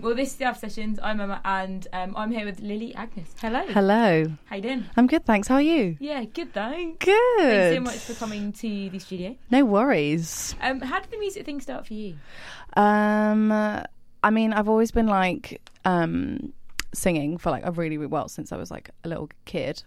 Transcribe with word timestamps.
Well, 0.00 0.14
this 0.14 0.30
is 0.30 0.36
the 0.36 0.44
After 0.46 0.66
Sessions. 0.68 0.98
I'm 1.02 1.20
Emma, 1.20 1.42
and 1.44 1.86
um, 1.92 2.16
I'm 2.16 2.32
here 2.32 2.46
with 2.46 2.60
Lily 2.60 2.94
Agnes. 2.94 3.34
Hello. 3.38 3.62
Hello. 3.66 4.24
How 4.46 4.56
you 4.56 4.62
doing? 4.62 4.84
I'm 4.96 5.06
good, 5.06 5.26
thanks. 5.26 5.46
How 5.46 5.56
are 5.56 5.62
you? 5.62 5.98
Yeah, 6.00 6.24
good 6.24 6.54
thanks. 6.54 7.04
Good. 7.04 7.38
Thanks 7.38 7.76
so 7.76 7.80
much 7.82 7.98
for 7.98 8.14
coming 8.14 8.50
to 8.52 8.88
the 8.88 8.98
studio. 8.98 9.36
No 9.50 9.62
worries. 9.66 10.54
Um, 10.62 10.80
how 10.80 11.00
did 11.00 11.10
the 11.10 11.18
music 11.18 11.44
thing 11.44 11.60
start 11.60 11.86
for 11.86 11.92
you? 11.92 12.16
Um, 12.78 13.52
I 13.52 14.30
mean, 14.30 14.54
I've 14.54 14.70
always 14.70 14.90
been 14.90 15.06
like 15.06 15.60
um 15.84 16.54
singing 16.94 17.36
for 17.36 17.50
like 17.50 17.66
a 17.66 17.70
really, 17.70 17.98
really 17.98 18.08
well 18.08 18.28
since 18.28 18.52
I 18.52 18.56
was 18.56 18.70
like 18.70 18.88
a 19.04 19.08
little 19.08 19.28
kid, 19.44 19.82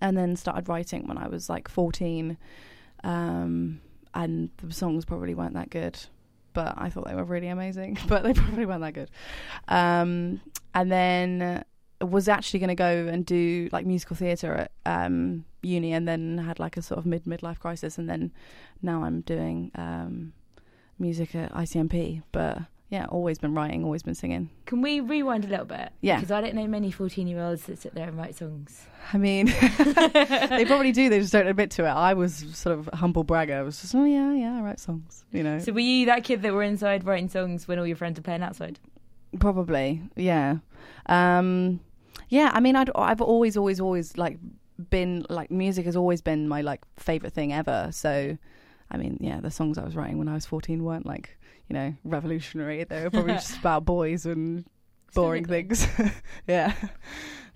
and 0.00 0.16
then 0.16 0.36
started 0.36 0.66
writing 0.66 1.06
when 1.06 1.18
I 1.18 1.28
was 1.28 1.50
like 1.50 1.68
14. 1.68 2.38
Um, 3.04 3.82
and 4.14 4.48
the 4.56 4.72
songs 4.72 5.04
probably 5.04 5.34
weren't 5.34 5.54
that 5.54 5.68
good, 5.68 5.98
but 6.56 6.72
I 6.78 6.88
thought 6.88 7.06
they 7.06 7.14
were 7.14 7.22
really 7.22 7.48
amazing. 7.48 7.98
But 8.08 8.22
they 8.22 8.32
probably 8.32 8.64
weren't 8.64 8.80
that 8.80 8.94
good. 8.94 9.10
Um, 9.68 10.40
and 10.74 10.90
then 10.90 11.64
was 12.00 12.28
actually 12.28 12.60
going 12.60 12.68
to 12.68 12.74
go 12.74 13.08
and 13.12 13.26
do 13.26 13.68
like 13.72 13.84
musical 13.84 14.16
theatre 14.16 14.54
at 14.54 14.70
um, 14.86 15.44
uni, 15.62 15.92
and 15.92 16.08
then 16.08 16.38
had 16.38 16.58
like 16.58 16.78
a 16.78 16.82
sort 16.82 16.98
of 16.98 17.04
mid 17.04 17.24
midlife 17.24 17.58
crisis, 17.58 17.98
and 17.98 18.08
then 18.08 18.32
now 18.80 19.04
I'm 19.04 19.20
doing 19.20 19.70
um, 19.74 20.32
music 20.98 21.34
at 21.34 21.52
ICMP. 21.52 22.22
But 22.32 22.60
yeah, 22.88 23.06
always 23.06 23.38
been 23.38 23.52
writing, 23.54 23.82
always 23.84 24.02
been 24.02 24.14
singing. 24.14 24.48
Can 24.66 24.80
we 24.80 25.00
rewind 25.00 25.44
a 25.44 25.48
little 25.48 25.64
bit? 25.66 25.90
Yeah. 26.02 26.16
Because 26.16 26.30
I 26.30 26.40
don't 26.40 26.54
know 26.54 26.66
many 26.68 26.90
14 26.92 27.26
year 27.26 27.40
olds 27.42 27.64
that 27.64 27.80
sit 27.80 27.94
there 27.94 28.08
and 28.08 28.16
write 28.16 28.36
songs. 28.36 28.86
I 29.12 29.18
mean, 29.18 29.46
they 29.78 30.64
probably 30.66 30.92
do. 30.92 31.08
They 31.08 31.20
just 31.20 31.32
don't 31.32 31.46
admit 31.48 31.70
to 31.72 31.84
it. 31.84 31.88
I 31.90 32.14
was 32.14 32.44
sort 32.52 32.78
of 32.78 32.88
a 32.92 32.96
humble 32.96 33.24
bragger. 33.24 33.56
I 33.56 33.62
was 33.62 33.80
just, 33.80 33.94
oh 33.94 34.04
yeah, 34.04 34.32
yeah, 34.32 34.58
I 34.58 34.60
write 34.60 34.78
songs. 34.80 35.24
You 35.32 35.42
know, 35.42 35.58
So 35.58 35.72
were 35.72 35.80
you 35.80 36.06
that 36.06 36.22
kid 36.24 36.42
that 36.42 36.52
were 36.52 36.62
inside 36.62 37.04
writing 37.04 37.28
songs 37.28 37.66
when 37.66 37.78
all 37.78 37.86
your 37.86 37.96
friends 37.96 38.18
were 38.18 38.22
playing 38.22 38.42
outside? 38.42 38.78
probably, 39.40 40.00
yeah, 40.14 40.56
um, 41.06 41.80
yeah. 42.28 42.50
I 42.54 42.60
mean, 42.60 42.76
I'd, 42.76 42.90
I've 42.94 43.20
always, 43.20 43.56
always, 43.56 43.80
always 43.80 44.16
like 44.16 44.38
been 44.90 45.26
like 45.28 45.50
music 45.50 45.84
has 45.86 45.96
always 45.96 46.20
been 46.22 46.48
my 46.48 46.60
like 46.62 46.82
favorite 46.96 47.32
thing 47.32 47.52
ever. 47.52 47.88
So, 47.92 48.38
I 48.90 48.96
mean, 48.96 49.18
yeah, 49.20 49.40
the 49.40 49.50
songs 49.50 49.78
I 49.78 49.84
was 49.84 49.96
writing 49.96 50.18
when 50.18 50.28
I 50.28 50.34
was 50.34 50.46
fourteen 50.46 50.84
weren't 50.84 51.04
like 51.06 51.36
you 51.68 51.74
know 51.74 51.94
revolutionary. 52.04 52.84
They 52.84 53.02
were 53.02 53.10
probably 53.10 53.34
just 53.34 53.58
about 53.60 53.84
boys 53.84 54.26
and 54.26 54.64
boring 55.14 55.44
things. 55.44 55.86
yeah, 56.46 56.72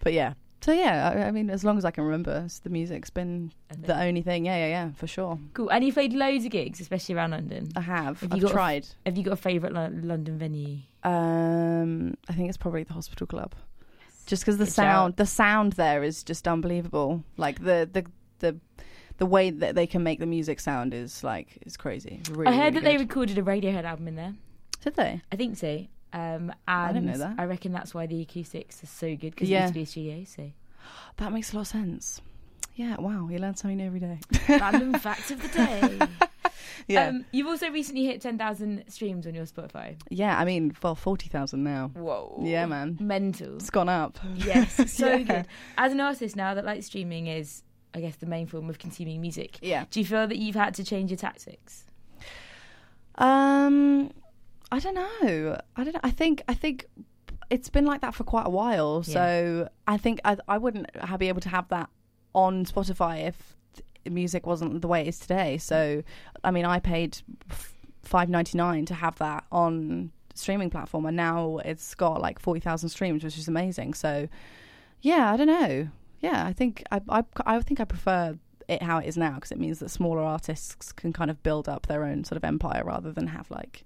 but 0.03 0.13
yeah. 0.13 0.35
So 0.63 0.73
yeah, 0.73 1.11
I, 1.15 1.29
I 1.29 1.31
mean, 1.31 1.49
as 1.49 1.65
long 1.65 1.79
as 1.79 1.87
I 1.87 1.91
can 1.91 2.05
remember, 2.05 2.47
the 2.65 2.69
music's 2.69 3.09
been 3.09 3.51
the 3.79 3.99
only 3.99 4.21
thing. 4.21 4.45
Yeah, 4.45 4.57
yeah, 4.59 4.67
yeah, 4.69 4.93
for 4.93 5.07
sure. 5.07 5.39
Cool. 5.55 5.71
And 5.71 5.83
you 5.83 5.91
played 5.91 6.13
loads 6.13 6.45
of 6.45 6.51
gigs, 6.51 6.81
especially 6.81 7.15
around 7.15 7.31
London. 7.31 7.71
I 7.77 7.81
have. 7.81 8.21
Have 8.21 8.31
you 8.33 8.37
I've 8.37 8.43
got 8.43 8.51
a- 8.51 8.53
tried. 8.55 8.87
Have 9.07 9.17
you 9.17 9.25
got 9.25 9.33
a 9.33 9.37
favourite 9.37 9.73
Lo- 9.75 9.91
London 10.03 10.37
venue? 10.39 10.81
Um, 11.03 12.15
I 12.29 12.35
think 12.35 12.49
it's 12.51 12.59
probably 12.59 12.83
the 12.83 12.93
Hospital 12.93 13.27
Club, 13.27 13.55
just 14.27 14.43
because 14.43 14.59
the 14.59 14.65
Good 14.67 14.73
sound, 14.75 15.13
shout. 15.13 15.17
the 15.17 15.25
sound 15.27 15.73
there 15.75 16.03
is 16.05 16.23
just 16.23 16.47
unbelievable. 16.47 17.25
Like 17.39 17.65
the 17.65 17.89
the 17.91 18.05
the 18.41 18.59
the 19.21 19.27
way 19.27 19.51
that 19.51 19.75
they 19.77 19.87
can 19.87 20.03
make 20.03 20.19
the 20.19 20.27
music 20.27 20.59
sound 20.59 20.93
is 20.93 21.23
like 21.23 21.59
is 21.65 21.77
crazy. 21.77 22.21
Really, 22.31 22.53
I 22.53 22.57
heard 22.57 22.75
really 22.75 22.81
that 22.81 22.85
they 22.85 22.97
recorded 22.97 23.39
a 23.39 23.43
Radiohead 23.43 23.85
album 23.85 24.09
in 24.09 24.17
there. 24.17 24.35
did 24.83 24.97
they. 24.97 25.21
I 25.31 25.37
think 25.37 25.57
so. 25.57 25.87
Um, 26.13 26.51
and 26.51 26.53
I 26.67 26.93
didn't 26.93 27.07
know 27.07 27.19
that. 27.19 27.37
I 27.39 27.45
reckon 27.45 27.71
that's 27.73 27.95
why 27.95 28.07
the 28.07 28.21
acoustics 28.23 28.83
are 28.83 28.87
so 28.87 29.15
good 29.15 29.31
because 29.31 29.49
Yeah. 29.49 29.59
it 29.59 29.63
used 29.63 29.75
to 29.75 29.79
be 29.79 29.83
a 29.83 29.87
studio. 29.87 30.25
So 30.25 30.51
That 31.19 31.33
makes 31.33 31.53
a 31.53 31.57
lot 31.57 31.61
of 31.63 31.69
sense. 31.69 32.21
Yeah, 32.75 32.97
wow, 32.99 33.29
you 33.31 33.39
learn 33.39 33.55
something 33.57 33.77
new 33.77 33.87
every 33.87 34.01
day. 34.01 34.19
random 34.49 34.95
facts 34.99 35.31
of 35.31 35.41
the 35.43 35.49
day. 35.49 35.99
Yeah, 36.89 37.09
Um, 37.09 37.25
you've 37.31 37.47
also 37.47 37.71
recently 37.71 38.05
hit 38.07 38.21
ten 38.21 38.37
thousand 38.39 38.85
streams 38.89 39.27
on 39.27 39.35
your 39.35 39.45
Spotify. 39.45 39.97
yeah. 40.09 40.37
I 40.39 40.45
mean, 40.45 40.75
well, 40.83 40.95
forty 40.97 41.29
thousand 41.29 41.63
now. 41.63 41.91
Whoa. 41.95 42.41
Yeah, 42.43 42.67
man, 42.67 42.97
Mental. 43.01 43.57
it's 43.57 43.71
gone 43.71 43.89
up. 43.89 44.19
Yes, 44.35 44.75
so 44.93 45.09
Yeah. 45.11 45.19
good. 45.19 45.47
As 45.79 45.93
an 45.93 46.01
artist 46.01 46.35
now 46.37 46.55
that 46.55 46.65
like 46.65 46.83
streaming 46.83 47.27
is, 47.29 47.63
I 47.95 48.01
guess, 48.01 48.17
the 48.17 48.27
main 48.27 48.47
form 48.47 48.71
of 48.71 48.79
consuming 48.79 49.21
music. 49.21 49.59
Yeah. 49.63 49.85
Do 49.91 50.01
you 50.01 50.07
feel 50.07 50.27
that 50.27 50.39
you've 50.39 50.55
had 50.57 50.75
to 50.75 50.85
change 50.85 51.11
your 51.11 51.19
tactics? 51.19 51.85
Um, 53.17 54.11
I 54.73 54.79
don't 54.79 54.95
know. 54.95 55.61
I 55.77 55.85
don't 55.85 55.95
know. 55.95 56.01
I 56.03 56.11
think 56.11 56.43
I 56.49 56.55
think 56.55 56.87
it's 57.51 57.69
been 57.69 57.85
like 57.85 58.01
that 58.01 58.15
for 58.15 58.25
quite 58.25 58.47
a 58.47 58.51
while. 58.51 59.03
So 59.03 59.69
I 59.87 59.97
think 59.97 60.21
I 60.25 60.37
I 60.49 60.59
wouldn't 60.59 60.89
be 61.19 61.29
able 61.29 61.41
to 61.41 61.49
have 61.49 61.69
that 61.69 61.91
on 62.35 62.65
Spotify 62.65 63.27
if 63.27 63.57
music 64.11 64.47
wasn't 64.47 64.81
the 64.81 64.89
way 64.89 65.03
it 65.03 65.09
is 65.09 65.19
today. 65.19 65.59
So 65.59 66.03
I 66.45 66.51
mean, 66.51 66.65
I 66.65 66.79
paid 66.79 67.19
five 68.03 68.29
ninety 68.29 68.57
nine 68.57 68.87
to 68.87 68.95
have 68.95 69.17
that 69.19 69.45
on 69.51 70.13
streaming 70.35 70.71
platform, 70.71 71.07
and 71.07 71.17
now 71.17 71.59
it's 71.65 71.95
got 71.95 72.21
like 72.21 72.39
forty 72.39 72.61
thousand 72.61 72.89
streams, 72.91 73.25
which 73.25 73.37
is 73.37 73.49
amazing. 73.49 73.95
So 73.95 74.29
yeah, 75.03 75.33
I 75.33 75.37
don't 75.37 75.47
know. 75.49 75.89
Yeah, 76.21 76.45
I 76.47 76.53
think 76.53 76.83
I 76.91 77.01
I, 77.09 77.25
I 77.47 77.61
think 77.61 77.81
I 77.81 77.85
prefer 77.85 78.39
it 78.69 78.83
how 78.83 78.99
it 78.99 79.07
is 79.07 79.17
now 79.17 79.35
because 79.35 79.51
it 79.51 79.59
means 79.59 79.81
that 79.81 79.89
smaller 79.91 80.23
artists 80.23 80.93
can 80.93 81.13
kind 81.13 81.31
of 81.31 81.43
build 81.43 81.69
up 81.69 81.87
their 81.87 82.05
own 82.05 82.25
sort 82.25 82.37
of 82.37 82.45
empire 82.45 82.83
rather 82.85 83.11
than 83.13 83.27
have 83.27 83.51
like 83.51 83.85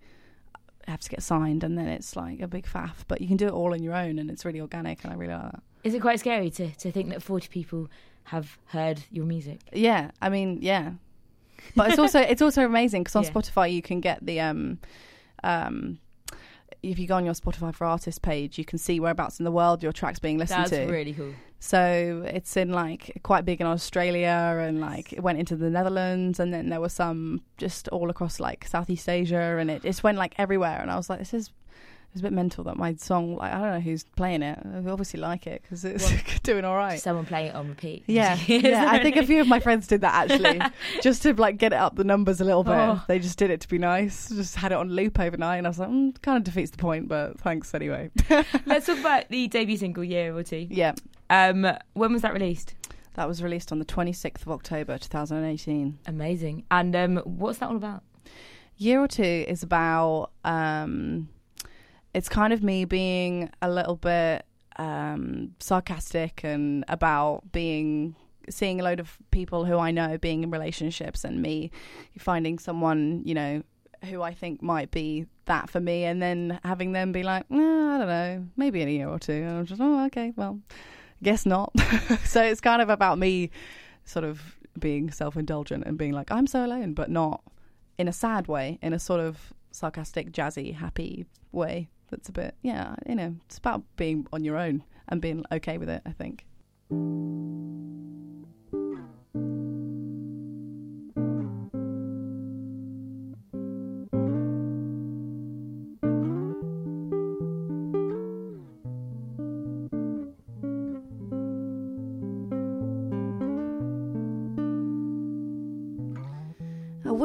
have 0.87 1.00
to 1.00 1.09
get 1.09 1.23
signed 1.23 1.65
and 1.65 1.78
then 1.78 1.89
it's 1.89 2.15
like 2.17 2.41
a 2.41 2.49
big 2.49 2.67
faff. 2.67 3.05
But 3.09 3.21
you 3.21 3.28
can 3.28 3.37
do 3.39 3.47
it 3.47 3.53
all 3.53 3.73
on 3.73 3.83
your 3.83 3.94
own 3.94 4.19
and 4.19 4.31
it's 4.31 4.44
really 4.44 4.61
organic 4.61 5.03
and 5.05 5.12
I 5.12 5.17
really 5.17 5.33
like 5.33 5.53
that. 5.53 5.62
Is 5.84 5.94
it 5.94 6.00
quite 6.00 6.21
scary 6.21 6.50
to, 6.50 6.71
to 6.71 6.93
think 6.93 7.11
that 7.11 7.23
40 7.23 7.49
people 7.49 7.89
have 8.25 8.59
heard 8.67 9.03
your 9.11 9.25
music? 9.25 9.61
Yeah, 9.73 10.11
I 10.21 10.28
mean, 10.28 10.59
yeah. 10.61 10.93
But 11.77 11.91
it's 11.91 11.99
also 11.99 12.19
it's 12.33 12.43
also 12.43 12.65
amazing 12.65 13.05
because 13.05 13.17
on 13.17 13.25
Yeah. 13.25 13.31
Spotify 13.31 13.73
you 13.73 13.81
can 13.81 14.00
get 14.00 14.25
the 14.25 14.41
um 14.41 14.78
um 15.43 15.99
if 16.91 16.99
you 16.99 17.06
go 17.06 17.17
on 17.17 17.25
your 17.25 17.34
Spotify 17.34 17.75
for 17.75 17.87
artists 17.87 18.19
page, 18.19 18.59
you 18.59 18.65
can 18.65 18.78
see 18.78 19.00
whereabouts 19.00 19.39
in 19.39 19.45
the 19.45 19.53
world 19.53 19.83
your 19.83 19.93
track's 19.93 20.19
being 20.19 20.39
listened 20.39 20.67
That's 20.67 20.71
to. 20.71 20.87
really 20.87 21.12
cool. 21.12 21.33
So 21.61 22.22
it's 22.27 22.56
in 22.59 22.72
like 22.72 23.21
quite 23.22 23.47
big 23.47 23.61
in 23.61 23.67
Australia 23.67 24.59
and 24.61 24.81
like 24.81 25.15
it 25.15 25.23
went 25.23 25.39
into 25.39 25.56
the 25.56 25.71
Netherlands 25.71 26.39
and 26.39 26.53
then 26.53 26.69
there 26.69 26.81
were 26.81 26.91
some 26.91 27.41
just 27.56 27.89
all 27.89 28.11
across 28.11 28.39
like 28.39 28.67
Southeast 28.67 29.09
Asia 29.09 29.56
and 29.59 29.71
it 29.71 29.83
just 29.83 30.03
went 30.03 30.19
like 30.19 30.34
everywhere 30.37 30.78
and 30.83 30.91
I 30.91 30.97
was 30.97 31.09
like 31.09 31.21
this 31.21 31.33
is 31.33 31.50
it's 32.14 32.20
a 32.20 32.22
bit 32.22 32.32
mental 32.32 32.62
that 32.64 32.76
my 32.76 32.94
song 32.94 33.36
like 33.36 33.52
I 33.52 33.58
don't 33.60 33.70
know 33.72 33.80
who's 33.80 34.04
playing 34.16 34.42
it 34.42 34.58
I 34.64 34.78
obviously 34.88 35.19
like 35.20 35.47
it 35.48 35.62
because 35.62 35.84
it's 35.84 36.08
Well, 36.08 36.20
doing 36.44 36.64
all 36.64 36.76
right 36.76 37.00
Someone 37.00 37.26
playing 37.26 37.48
it 37.48 37.54
on 37.56 37.69
repeat. 37.69 38.04
yeah 38.06 38.38
yeah 38.47 38.86
I 38.91 39.02
think 39.02 39.16
a 39.16 39.26
few 39.26 39.41
of 39.41 39.48
my 39.48 39.58
friends 39.60 39.86
did 39.88 40.00
that 40.02 40.30
actually 40.30 40.60
just 41.02 41.22
to 41.25 41.34
like 41.34 41.58
get 41.58 41.72
it 41.72 41.76
up 41.78 41.97
the 41.97 42.04
numbers 42.04 42.41
a 42.41 42.44
little 42.44 42.62
bit 42.64 42.75
Oh. 42.76 43.02
they 43.08 43.19
just 43.19 43.36
did 43.36 43.50
it 43.50 43.60
to 43.62 43.69
be 43.69 43.78
nice 43.78 44.28
just 44.28 44.54
had 44.56 44.70
it 44.72 44.76
on 44.76 44.91
loop 44.91 45.19
overnight 45.19 45.58
and 45.58 45.66
I 45.66 45.70
was 45.70 45.78
like 45.80 45.88
mm, 45.91 46.22
kind 46.22 46.36
of 46.38 46.44
defeats 46.44 46.70
the 46.70 46.78
point 46.78 47.08
but 47.08 47.38
thanks 47.41 47.75
anyway 47.75 48.10
Let's 48.64 48.86
talk 48.86 48.98
about 48.98 49.28
the 49.28 49.48
debut 49.48 49.76
single, 49.76 50.04
Year 50.04 50.36
or 50.36 50.42
Two. 50.44 50.66
yeah 50.70 50.92
Um, 51.31 51.66
when 51.94 52.12
was 52.12 52.22
that 52.22 52.32
released? 52.32 52.75
that 53.14 53.26
was 53.28 53.42
released 53.42 53.70
on 53.72 53.78
the 53.78 53.84
26th 53.84 54.42
of 54.42 54.50
October 54.50 54.98
2018 54.98 55.98
Amazing. 56.06 56.64
And 56.70 56.94
um, 56.96 57.16
what's 57.25 57.58
that 57.58 57.70
all 57.70 57.76
about? 57.76 58.02
year 58.76 59.00
or 59.00 59.06
two 59.06 59.22
is 59.46 59.62
about 59.62 60.31
um 60.44 61.28
it's 62.14 62.28
kind 62.28 62.52
of 62.52 62.62
me 62.62 62.84
being 62.84 63.50
a 63.60 63.70
little 63.70 63.97
bit 63.97 64.47
um 64.76 65.54
sarcastic 65.60 66.42
and 66.42 66.84
about 66.88 67.52
being 67.52 68.16
seeing 68.50 68.80
a 68.80 68.84
load 68.84 69.00
of 69.00 69.16
people 69.30 69.64
who 69.64 69.78
I 69.78 69.91
know 69.91 70.19
being 70.19 70.42
in 70.42 70.50
relationships 70.50 71.25
and 71.25 71.41
me 71.41 71.70
finding 72.19 72.58
someone, 72.58 73.22
you 73.25 73.34
know, 73.34 73.62
who 74.04 74.22
I 74.22 74.34
think 74.34 74.62
might 74.62 74.91
be 74.91 75.26
that 75.47 75.70
for 75.70 75.80
me 75.80 76.04
and 76.04 76.20
then 76.20 76.60
having 76.64 76.92
them 76.92 77.12
be 77.12 77.22
like, 77.22 77.44
I 77.50 77.54
don't 77.54 78.06
know, 78.06 78.46
maybe 78.56 78.82
in 78.82 78.88
a 78.88 78.91
year 78.91 79.08
or 79.08 79.19
two. 79.19 79.32
And 79.32 79.58
I'm 79.58 79.66
just, 79.66 79.81
oh, 79.81 80.04
okay, 80.06 80.32
well, 80.36 80.60
guess 81.22 81.46
not. 81.46 81.72
so 82.25 82.42
it's 82.42 82.60
kind 82.60 82.82
of 82.82 82.88
about 82.88 83.19
me 83.19 83.50
sort 84.04 84.25
of 84.25 84.56
being 84.78 85.10
self 85.10 85.36
indulgent 85.36 85.84
and 85.86 85.96
being 85.96 86.12
like, 86.12 86.31
I'm 86.31 86.46
so 86.46 86.64
alone, 86.64 86.94
but 86.94 87.10
not 87.10 87.42
in 87.98 88.08
a 88.08 88.12
sad 88.12 88.48
way, 88.48 88.78
in 88.82 88.92
a 88.92 88.98
sort 88.98 89.20
of 89.20 89.52
sarcastic, 89.70 90.32
jazzy, 90.32 90.75
happy 90.75 91.26
way. 91.52 91.88
That's 92.10 92.28
a 92.28 92.32
bit, 92.32 92.54
yeah, 92.62 92.94
you 93.09 93.15
know, 93.15 93.34
it's 93.47 93.59
about 93.59 93.82
being 93.96 94.26
on 94.32 94.44
your 94.44 94.56
own 94.56 94.84
and 95.08 95.20
being 95.20 95.44
okay 95.50 95.79
with 95.79 95.88
it, 95.88 96.02
I 96.06 96.12
think. 96.12 96.44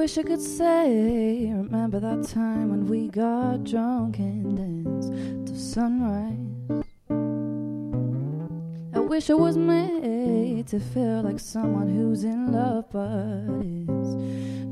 Wish 0.09 0.17
I 0.17 0.23
could 0.23 0.41
say, 0.41 1.51
remember 1.53 1.99
that 1.99 2.27
time 2.27 2.71
when 2.71 2.87
we 2.87 3.09
got 3.09 3.63
drunk 3.63 4.17
and 4.17 4.57
danced 4.57 5.13
till 5.45 5.55
sunrise. 5.55 6.83
I 8.95 8.99
wish 8.99 9.29
I 9.29 9.35
was 9.35 9.55
made 9.55 10.65
to 10.69 10.79
feel 10.79 11.21
like 11.21 11.39
someone 11.39 11.89
who's 11.93 12.23
in 12.23 12.51
love, 12.51 12.85
but 12.91 13.43
it's 13.61 14.15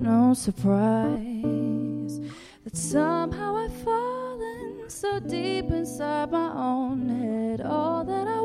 no 0.01 0.33
surprise 0.33 2.19
that 2.63 2.75
somehow 2.75 3.57
I've 3.57 3.83
fallen 3.83 4.89
so 4.89 5.19
deep 5.19 5.69
inside 5.69 6.31
my 6.31 6.51
own 6.51 7.09
head. 7.09 7.61
All 7.61 8.03
that 8.03 8.27
I 8.27 8.36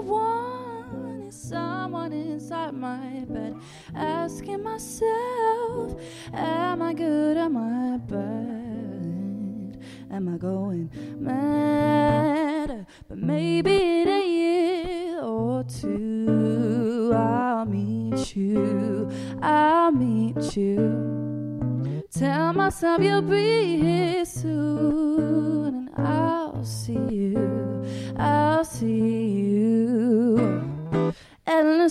someone 1.52 2.12
inside 2.12 2.72
my 2.74 3.24
bed, 3.28 3.54
asking 3.94 4.62
myself, 4.62 6.00
Am 6.32 6.80
I 6.80 6.94
good? 6.94 7.36
Am 7.36 7.56
I 7.56 7.98
bad? 7.98 9.78
Am 10.10 10.28
I 10.34 10.38
going 10.38 10.90
mad? 11.18 12.86
But 13.08 13.18
maybe 13.18 14.00
in 14.00 14.08
a 14.08 14.26
year 14.26 15.20
or 15.20 15.64
two, 15.64 17.12
I'll 17.14 17.66
meet 17.66 18.34
you. 18.34 19.10
I'll 19.42 19.92
meet 19.92 20.56
you. 20.56 22.02
Tell 22.10 22.52
myself 22.54 23.02
you'll 23.02 23.22
be 23.22 23.78
here 23.78 24.24
soon, 24.24 25.88
and 25.96 26.06
I'll 26.06 26.64
see 26.64 27.04
you. 27.10 27.84
I'll 28.16 28.64
see 28.64 29.28
you. 29.28 29.31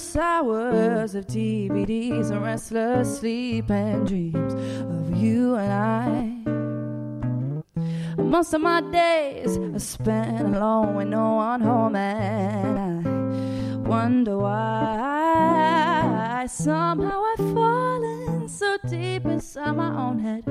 Endless 0.02 0.16
hours 0.16 1.14
of 1.14 1.28
DVDs 1.28 2.32
and 2.32 2.42
restless 2.44 3.20
sleep 3.20 3.70
and 3.70 4.08
dreams 4.08 4.56
of 4.56 5.16
you 5.16 5.56
and 5.56 5.72
I. 5.72 6.42
Most 8.20 8.52
of 8.56 8.62
my 8.62 8.82
days 8.82 9.60
are 9.60 9.78
spent 9.78 10.56
alone 10.56 10.96
with 10.96 11.08
no 11.08 11.36
one 11.36 11.62
home, 11.62 11.96
and 11.96 12.80
I 12.80 12.98
wonder 13.88 14.40
why 14.40 15.68
somehow 16.50 17.24
I've 17.24 17.54
fallen 17.54 18.50
so 18.50 18.80
deep 18.90 19.28
inside 19.28 19.76
my 19.76 19.96
own 19.96 20.18
head. 20.18 20.44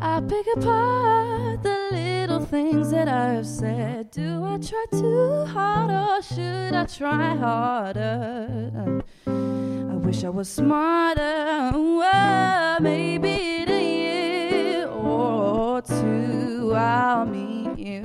I 0.00 0.20
pick 0.20 0.46
apart 0.56 1.62
the 1.62 1.88
little 1.92 2.44
things 2.44 2.90
that 2.90 3.08
I've 3.08 3.46
said. 3.46 4.10
Do 4.10 4.44
I 4.44 4.58
try 4.58 4.84
too 4.90 5.44
hard 5.46 5.90
or 5.90 6.22
should 6.22 6.74
I 6.74 6.84
try 6.86 7.34
harder? 7.36 9.02
I 9.26 9.96
wish 9.96 10.24
I 10.24 10.28
was 10.28 10.48
smarter. 10.48 11.70
Oh, 11.74 12.78
maybe 12.80 13.62
in 13.62 13.68
a 13.68 13.82
year 13.82 14.88
or 14.88 15.82
two 15.82 16.72
I'll 16.74 17.26
meet 17.26 17.78
you. 17.78 18.02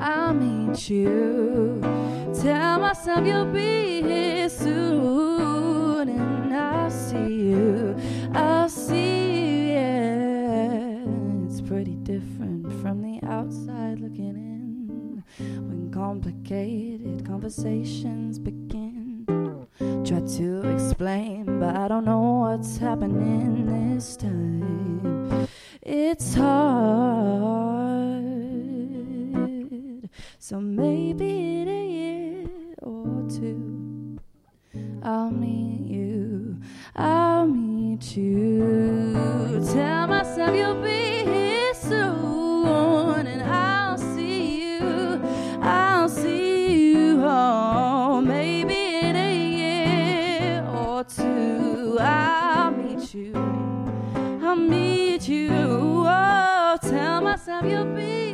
I'll 0.00 0.34
meet 0.34 0.90
you. 0.90 1.80
Tell 2.42 2.80
myself 2.80 3.26
you'll 3.26 3.52
be 3.52 4.02
here 4.02 4.45
conversations 17.46 18.40
begin, 18.40 19.24
try 20.04 20.18
to 20.36 20.68
explain, 20.74 21.60
but 21.60 21.76
I 21.76 21.86
don't 21.86 22.04
know 22.04 22.40
what's 22.40 22.76
happening 22.76 23.45
I'll 52.00 52.70
meet 52.70 53.14
you. 53.14 53.32
I'll 54.42 54.56
meet 54.56 55.28
you. 55.28 55.48
Oh, 55.52 56.78
tell 56.82 57.20
myself 57.20 57.64
you'll 57.64 57.94
be 57.94 58.25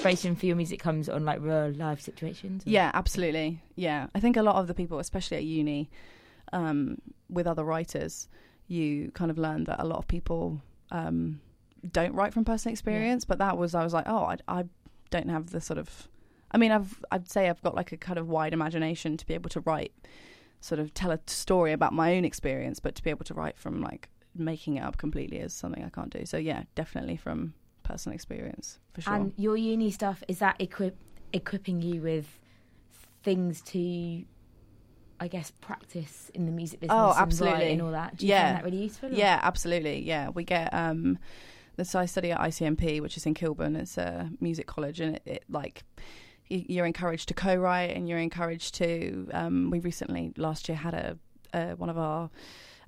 inspiration 0.00 0.36
for 0.36 0.46
your 0.46 0.56
music 0.56 0.80
comes 0.80 1.08
on 1.08 1.24
like 1.24 1.40
real 1.40 1.70
life 1.76 2.00
situations? 2.00 2.66
or- 2.66 2.70
Yeah, 2.70 2.90
absolutely. 2.94 3.62
Yeah, 3.76 4.06
I 4.14 4.20
think 4.20 4.36
a 4.36 4.42
lot 4.42 4.56
of 4.56 4.66
the 4.66 4.74
people, 4.74 4.98
especially 4.98 5.36
at 5.36 5.44
uni, 5.44 5.90
um, 6.52 6.98
with 7.28 7.46
other 7.46 7.64
writers, 7.64 8.28
you 8.66 9.10
kind 9.12 9.30
of 9.30 9.38
learn 9.38 9.64
that 9.64 9.80
a 9.80 9.84
lot 9.86 9.98
of 9.98 10.06
people 10.08 10.60
um, 10.90 11.40
don't 11.92 12.14
write 12.14 12.32
from 12.32 12.44
personal 12.44 12.72
experience. 12.72 13.24
But 13.24 13.38
that 13.38 13.56
was, 13.58 13.74
I 13.74 13.82
was 13.84 13.92
like, 13.92 14.06
oh, 14.08 14.24
I, 14.24 14.36
I 14.48 14.64
don't 15.10 15.28
have 15.30 15.50
the 15.50 15.60
sort 15.60 15.78
of. 15.78 16.08
I 16.52 16.58
mean, 16.58 16.72
I've, 16.72 17.04
I'd 17.12 17.30
say 17.30 17.48
I've 17.48 17.62
got 17.62 17.74
like 17.76 17.92
a 17.92 17.96
kind 17.96 18.18
of 18.18 18.28
wide 18.28 18.52
imagination 18.52 19.16
to 19.16 19.26
be 19.26 19.34
able 19.34 19.50
to 19.50 19.60
write, 19.60 19.92
sort 20.60 20.80
of 20.80 20.92
tell 20.94 21.12
a 21.12 21.20
story 21.26 21.72
about 21.72 21.92
my 21.92 22.16
own 22.16 22.24
experience, 22.24 22.80
but 22.80 22.94
to 22.96 23.02
be 23.04 23.10
able 23.10 23.24
to 23.26 23.34
write 23.34 23.56
from 23.56 23.80
like 23.80 24.08
making 24.34 24.76
it 24.76 24.80
up 24.80 24.96
completely 24.96 25.38
is 25.38 25.52
something 25.52 25.84
I 25.84 25.90
can't 25.90 26.10
do. 26.10 26.24
So 26.26 26.36
yeah, 26.38 26.64
definitely 26.74 27.16
from 27.16 27.54
personal 27.90 28.14
experience 28.14 28.78
for 28.92 29.00
sure. 29.02 29.14
And 29.14 29.32
your 29.36 29.56
uni 29.56 29.90
stuff 29.90 30.22
is 30.28 30.38
that 30.38 30.56
equip 30.60 30.96
equipping 31.32 31.80
you 31.82 32.00
with 32.02 32.38
things 33.22 33.60
to, 33.62 34.24
I 35.20 35.28
guess, 35.28 35.52
practice 35.60 36.30
in 36.34 36.46
the 36.46 36.52
music 36.52 36.80
business. 36.80 36.96
Oh, 36.98 37.14
absolutely. 37.16 37.58
write 37.60 37.70
and 37.72 37.82
all 37.82 37.92
that. 37.92 38.16
Do 38.16 38.26
you 38.26 38.30
Yeah. 38.32 38.44
find 38.46 38.56
that 38.56 38.64
really 38.64 38.82
useful? 38.84 39.10
or- 39.10 39.12
Yeah, 39.12 39.38
absolutely. 39.42 40.00
Yeah, 40.02 40.30
we 40.30 40.44
get 40.44 40.72
um, 40.74 41.18
the 41.76 41.84
so 41.84 41.98
I 42.00 42.06
study 42.06 42.32
at 42.32 42.40
ICMP, 42.40 43.00
which 43.00 43.16
is 43.16 43.26
in 43.26 43.34
Kilburn. 43.34 43.76
It's 43.76 43.96
a 43.98 44.30
music 44.40 44.66
college, 44.66 45.00
and 45.00 45.16
it, 45.16 45.22
it 45.26 45.44
like 45.48 45.84
you're 46.48 46.86
encouraged 46.86 47.28
to 47.28 47.34
co-write, 47.34 47.90
and 47.96 48.08
you're 48.08 48.18
encouraged 48.18 48.74
to. 48.76 49.28
Um, 49.32 49.70
we 49.70 49.78
recently 49.80 50.32
last 50.36 50.68
year 50.68 50.76
had 50.76 50.94
a 50.94 51.18
uh, 51.52 51.72
one 51.76 51.88
of 51.90 51.98
our 51.98 52.30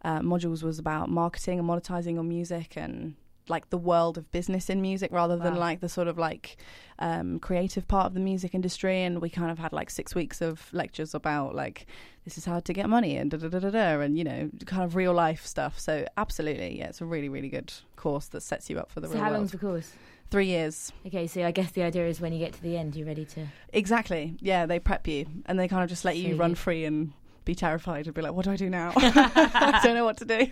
uh, 0.05 0.21
modules 0.21 0.63
was 0.63 0.79
about 0.79 1.09
marketing 1.09 1.59
and 1.59 1.69
monetizing 1.69 2.19
on 2.19 2.29
music 2.29 2.77
and 2.77 3.15
like 3.49 3.71
the 3.71 3.79
world 3.79 4.17
of 4.17 4.31
business 4.31 4.71
in 4.71 4.81
music 4.81 5.11
rather 5.13 5.37
than 5.37 5.55
Wow. 5.55 5.61
like 5.61 5.81
the 5.81 5.89
sort 5.89 6.07
of 6.09 6.17
like 6.19 6.57
um, 7.01 7.39
creative 7.41 7.89
part 7.89 8.07
of 8.07 8.15
the 8.15 8.21
music 8.21 8.55
industry 8.55 9.03
and 9.03 9.21
we 9.21 9.29
kind 9.29 9.51
of 9.51 9.59
had 9.59 9.73
like 9.73 9.91
six 9.91 10.15
weeks 10.15 10.41
of 10.41 10.73
lectures 10.73 11.15
about 11.15 11.55
like 11.55 11.87
this 12.25 12.39
is 12.39 12.45
how 12.45 12.61
to 12.61 12.73
get 12.73 12.89
money 12.89 13.17
and 13.17 13.33
da 13.33 13.39
da 13.39 13.49
da 13.49 13.59
da 13.59 13.71
da 13.71 14.01
and 14.01 14.17
you 14.17 14.23
know 14.23 14.49
kind 14.67 14.85
of 14.85 14.95
real 14.95 15.13
life 15.13 15.45
stuff 15.45 15.79
so 15.79 16.07
absolutely 16.17 16.79
yeah 16.79 16.87
it's 16.87 17.01
a 17.01 17.05
really 17.05 17.29
really 17.29 17.49
good 17.49 17.73
course 17.97 18.27
that 18.27 18.43
sets 18.43 18.71
you 18.71 18.79
up 18.79 18.91
for 18.91 19.01
the 19.01 19.09
So 19.09 19.15
real 19.15 19.23
how 19.25 19.31
world 19.31 19.39
long's 19.41 19.51
the 19.53 19.59
course? 19.59 19.93
three 20.31 20.47
years 20.47 20.93
Okay, 21.05 21.27
so 21.27 21.45
I 21.45 21.51
guess 21.51 21.73
the 21.73 21.83
idea 21.83 22.07
is 22.07 22.21
when 22.21 22.33
you 22.33 22.39
get 22.39 22.53
to 22.55 22.63
the 22.63 22.77
end, 22.77 22.95
you're 22.95 23.07
ready 23.09 23.25
to. 23.27 23.47
exactly 23.73 24.37
yeah 24.41 24.67
they 24.67 24.79
prep 24.79 25.09
you 25.09 25.27
and 25.47 25.59
they 25.59 25.67
kind 25.67 25.83
of 25.83 25.89
just 25.91 26.05
let 26.05 26.17
you 26.17 26.37
run 26.37 26.55
free 26.55 26.85
and 26.85 27.13
be 27.45 27.55
terrified 27.55 28.07
and 28.07 28.15
be 28.15 28.23
like 28.23 28.33
what 28.33 28.45
do 28.45 28.51
i 28.53 28.57
do 28.57 28.71
now 28.71 28.93
i 28.97 29.81
don't 29.83 29.95
know 29.95 30.05
what 30.05 30.17
to 30.17 30.25
do 30.25 30.47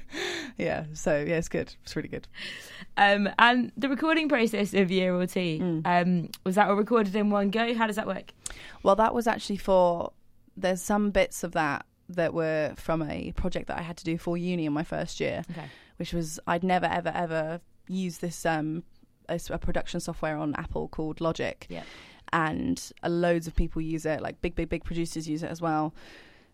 yeah 0.59 0.85
so 0.93 1.17
yeah 1.17 1.37
it's 1.37 1.49
good 1.49 1.75
it's 1.83 1.95
really 1.97 2.09
good 2.09 2.27
Um, 2.97 3.29
and 3.39 3.73
the 3.77 3.89
recording 3.89 4.29
process 4.29 4.75
of 4.75 4.91
Year 4.91 5.15
or 5.15 5.27
Two, 5.27 5.59
Mm. 5.61 5.83
um, 5.87 6.29
was 6.45 6.57
that 6.57 6.69
all 6.69 6.75
recorded 6.77 7.15
in 7.15 7.31
one 7.31 7.51
go? 7.51 7.73
How 7.75 7.87
does 7.87 7.97
that 7.97 8.07
work? 8.07 8.33
Well, 8.83 8.97
that 8.97 9.15
was 9.15 9.27
actually 9.27 9.57
for. 9.59 10.13
There's 10.57 10.83
some 10.83 11.11
bits 11.11 11.43
of 11.45 11.53
that 11.53 11.87
that 12.11 12.35
were 12.35 12.75
from 12.77 13.01
a 13.03 13.33
project 13.33 13.69
that 13.69 13.79
I 13.79 13.83
had 13.83 13.97
to 13.99 14.05
do 14.05 14.19
for 14.19 14.37
uni 14.37 14.67
in 14.67 14.73
my 14.73 14.83
first 14.83 15.21
year, 15.21 15.45
Okay. 15.51 15.69
which 15.97 16.13
was 16.13 16.41
I'd 16.47 16.65
never 16.65 16.87
ever 16.87 17.13
ever 17.15 17.61
used 17.89 18.21
this 18.21 18.45
um 18.45 18.83
a, 19.29 19.41
a 19.51 19.59
production 19.59 20.01
software 20.01 20.37
on 20.37 20.55
Apple 20.57 20.89
called 20.89 21.21
Logic, 21.21 21.67
Yeah. 21.71 21.85
and 22.33 22.93
uh, 23.03 23.09
loads 23.09 23.47
of 23.47 23.55
people 23.55 23.81
use 23.81 24.05
it. 24.05 24.21
Like 24.21 24.43
big 24.43 24.55
big 24.57 24.69
big 24.69 24.85
producers 24.85 25.27
use 25.29 25.43
it 25.43 25.51
as 25.51 25.61
well, 25.63 25.95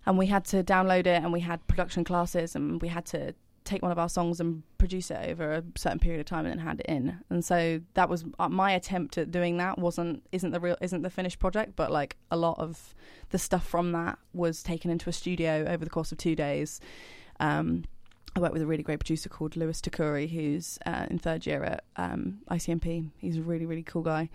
and 0.06 0.16
we 0.16 0.26
had 0.26 0.44
to 0.46 0.62
download 0.62 1.00
it, 1.00 1.22
and 1.22 1.32
we 1.32 1.40
had 1.40 1.66
production 1.66 2.04
classes, 2.04 2.54
and 2.54 2.80
we 2.80 2.88
had 2.88 3.04
to 3.06 3.34
take 3.66 3.82
one 3.82 3.90
of 3.90 3.98
our 3.98 4.08
songs 4.08 4.40
and 4.40 4.62
produce 4.78 5.10
it 5.10 5.18
over 5.28 5.52
a 5.52 5.64
certain 5.76 5.98
period 5.98 6.20
of 6.20 6.26
time 6.26 6.46
and 6.46 6.52
then 6.52 6.64
hand 6.64 6.80
it 6.80 6.86
in 6.86 7.18
and 7.30 7.44
so 7.44 7.80
that 7.94 8.08
was 8.08 8.24
uh, 8.38 8.48
my 8.48 8.70
attempt 8.70 9.18
at 9.18 9.30
doing 9.30 9.56
that 9.56 9.76
wasn't 9.76 10.22
isn't 10.30 10.52
the 10.52 10.60
real 10.60 10.76
isn't 10.80 11.02
the 11.02 11.10
finished 11.10 11.40
project 11.40 11.74
but 11.74 11.90
like 11.90 12.16
a 12.30 12.36
lot 12.36 12.56
of 12.58 12.94
the 13.30 13.38
stuff 13.38 13.66
from 13.66 13.92
that 13.92 14.18
was 14.32 14.62
taken 14.62 14.90
into 14.90 15.10
a 15.10 15.12
studio 15.12 15.64
over 15.66 15.84
the 15.84 15.90
course 15.90 16.12
of 16.12 16.18
two 16.18 16.36
days 16.36 16.80
um 17.40 17.84
I 18.36 18.38
work 18.38 18.52
with 18.52 18.60
a 18.60 18.66
really 18.66 18.82
great 18.82 19.00
producer 19.00 19.30
called 19.30 19.56
Lewis 19.56 19.80
Takuri, 19.80 20.28
who's 20.28 20.78
uh, 20.84 21.06
in 21.08 21.18
third 21.18 21.46
year 21.46 21.64
at 21.64 21.84
um, 21.96 22.40
ICMP. 22.50 23.08
He's 23.16 23.38
a 23.38 23.40
really, 23.40 23.64
really 23.64 23.82
cool 23.82 24.02
guy. 24.02 24.28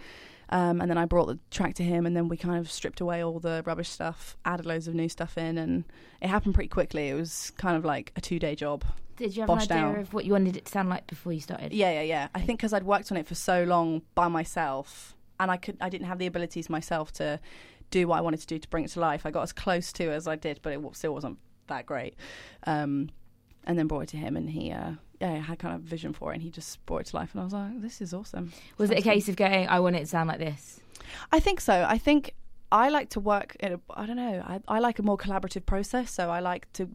Um, 0.51 0.81
and 0.81 0.89
then 0.89 0.97
I 0.97 1.05
brought 1.05 1.27
the 1.27 1.39
track 1.49 1.75
to 1.75 1.83
him, 1.83 2.05
and 2.05 2.15
then 2.15 2.27
we 2.27 2.35
kind 2.35 2.57
of 2.57 2.69
stripped 2.69 2.99
away 2.99 3.23
all 3.23 3.39
the 3.39 3.63
rubbish 3.65 3.89
stuff, 3.89 4.35
added 4.43 4.65
loads 4.65 4.87
of 4.87 4.93
new 4.93 5.07
stuff 5.07 5.37
in, 5.37 5.57
and 5.57 5.85
it 6.21 6.27
happened 6.27 6.53
pretty 6.53 6.67
quickly. 6.67 7.09
It 7.09 7.13
was 7.13 7.51
kind 7.57 7.77
of 7.77 7.85
like 7.85 8.11
a 8.15 8.21
two 8.21 8.37
day 8.37 8.55
job. 8.55 8.83
Did 9.15 9.35
you 9.35 9.41
have 9.43 9.49
an 9.49 9.59
idea 9.59 9.77
out. 9.77 9.97
of 9.99 10.13
what 10.13 10.25
you 10.25 10.33
wanted 10.33 10.57
it 10.57 10.65
to 10.65 10.71
sound 10.71 10.89
like 10.89 11.07
before 11.07 11.31
you 11.31 11.39
started? 11.39 11.73
Yeah, 11.73 11.91
yeah, 11.91 12.01
yeah. 12.01 12.27
I 12.35 12.41
think 12.41 12.59
because 12.59 12.73
I'd 12.73 12.83
worked 12.83 13.11
on 13.11 13.17
it 13.17 13.27
for 13.27 13.35
so 13.35 13.63
long 13.63 14.01
by 14.15 14.27
myself, 14.27 15.15
and 15.39 15.49
I 15.49 15.57
could, 15.57 15.77
I 15.79 15.89
didn't 15.89 16.07
have 16.07 16.19
the 16.19 16.25
abilities 16.25 16.69
myself 16.69 17.11
to 17.13 17.39
do 17.89 18.07
what 18.07 18.17
I 18.17 18.21
wanted 18.21 18.41
to 18.41 18.47
do 18.47 18.57
to 18.57 18.67
bring 18.69 18.83
it 18.83 18.89
to 18.91 18.99
life. 18.99 19.25
I 19.25 19.31
got 19.31 19.43
as 19.43 19.53
close 19.53 19.93
to 19.93 20.11
as 20.11 20.27
I 20.27 20.35
did, 20.35 20.59
but 20.61 20.73
it 20.73 20.81
still 20.93 21.13
wasn't 21.13 21.37
that 21.67 21.85
great. 21.85 22.15
Um, 22.65 23.09
and 23.65 23.77
then 23.77 23.87
brought 23.87 24.01
it 24.01 24.09
to 24.09 24.17
him, 24.17 24.35
and 24.37 24.49
he, 24.49 24.71
uh, 24.71 24.91
yeah, 25.19 25.35
had 25.37 25.59
kind 25.59 25.75
of 25.75 25.81
vision 25.81 26.13
for 26.13 26.31
it, 26.31 26.35
and 26.35 26.43
he 26.43 26.49
just 26.49 26.83
brought 26.85 27.01
it 27.01 27.07
to 27.07 27.15
life, 27.15 27.31
and 27.33 27.41
I 27.41 27.43
was 27.43 27.53
like, 27.53 27.81
this 27.81 28.01
is 28.01 28.13
awesome. 28.13 28.51
Was 28.77 28.89
it 28.91 28.99
a 28.99 29.01
case 29.01 29.29
of 29.29 29.35
going, 29.35 29.67
I 29.67 29.79
want 29.79 29.95
it 29.95 29.99
to 29.99 30.05
sound 30.07 30.27
like 30.27 30.39
this? 30.39 30.79
I 31.31 31.39
think 31.39 31.61
so. 31.61 31.85
I 31.87 31.97
think 31.97 32.33
I 32.71 32.89
like 32.89 33.09
to 33.09 33.19
work 33.19 33.57
in 33.59 33.73
a, 33.73 33.79
I 33.89 34.05
don't 34.05 34.15
know. 34.15 34.43
I, 34.45 34.59
I 34.67 34.79
like 34.79 34.97
a 34.97 35.03
more 35.03 35.17
collaborative 35.17 35.65
process. 35.65 36.11
So 36.11 36.29
I 36.29 36.39
like 36.39 36.71
to 36.73 36.87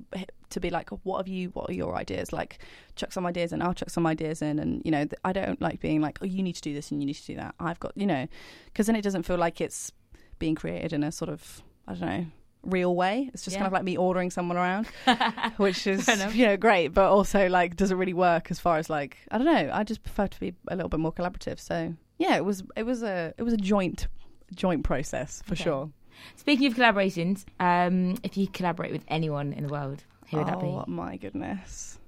to 0.48 0.60
be 0.60 0.70
like, 0.70 0.90
what 1.04 1.18
have 1.18 1.28
you? 1.28 1.48
What 1.50 1.68
are 1.68 1.74
your 1.74 1.96
ideas? 1.96 2.32
Like, 2.32 2.60
chuck 2.94 3.12
some 3.12 3.26
ideas 3.26 3.52
in. 3.52 3.60
I'll 3.60 3.74
chuck 3.74 3.90
some 3.90 4.06
ideas 4.06 4.40
in, 4.42 4.58
and 4.58 4.80
you 4.84 4.90
know, 4.90 5.04
th- 5.04 5.20
I 5.24 5.32
don't 5.32 5.60
like 5.60 5.80
being 5.80 6.00
like, 6.00 6.18
oh, 6.22 6.24
you 6.24 6.42
need 6.42 6.54
to 6.54 6.62
do 6.62 6.72
this 6.72 6.90
and 6.90 7.02
you 7.02 7.06
need 7.06 7.14
to 7.14 7.26
do 7.26 7.36
that. 7.36 7.54
I've 7.60 7.80
got, 7.80 7.92
you 7.94 8.06
know, 8.06 8.26
because 8.66 8.86
then 8.86 8.96
it 8.96 9.02
doesn't 9.02 9.24
feel 9.24 9.36
like 9.36 9.60
it's 9.60 9.92
being 10.38 10.54
created 10.54 10.92
in 10.92 11.02
a 11.02 11.12
sort 11.12 11.28
of, 11.28 11.62
I 11.86 11.92
don't 11.94 12.00
know. 12.00 12.26
Real 12.66 12.94
way. 12.94 13.30
It's 13.32 13.44
just 13.44 13.54
Yeah. 13.54 13.60
kind 13.60 13.66
of 13.68 13.72
like 13.72 13.84
me 13.84 13.96
ordering 13.96 14.30
someone 14.30 14.56
around, 14.56 14.86
which 15.56 15.86
is 15.86 16.06
you 16.34 16.46
know 16.46 16.56
great, 16.56 16.88
but 16.88 17.08
also 17.10 17.48
like 17.48 17.76
doesn't 17.76 17.96
really 17.96 18.14
work 18.14 18.50
as 18.50 18.58
far 18.60 18.78
as 18.78 18.90
like 18.90 19.16
I 19.30 19.38
don't 19.38 19.46
know. 19.46 19.70
I 19.72 19.84
just 19.84 20.02
prefer 20.02 20.26
to 20.26 20.40
be 20.40 20.52
a 20.68 20.76
little 20.76 20.88
bit 20.88 21.00
more 21.00 21.12
collaborative. 21.12 21.58
So 21.60 21.94
yeah, 22.18 22.36
it 22.36 22.44
was 22.44 22.62
it 22.76 22.82
was 22.84 23.02
a 23.02 23.32
it 23.38 23.42
was 23.42 23.52
a 23.54 23.56
joint 23.58 24.08
joint 24.54 24.84
process 24.84 25.42
for 25.46 25.52
Okay. 25.54 25.64
sure. 25.64 25.90
Speaking 26.36 26.66
of 26.66 26.74
collaborations, 26.74 27.44
um, 27.60 28.16
if 28.22 28.36
you 28.36 28.46
collaborate 28.48 28.90
with 28.92 29.04
anyone 29.08 29.52
in 29.52 29.64
the 29.66 29.68
world, 29.68 30.02
who 30.30 30.38
would 30.38 30.46
that 30.46 30.60
be? 30.60 30.66
oh 30.66 30.84
my 30.86 31.16
goodness, 31.18 31.98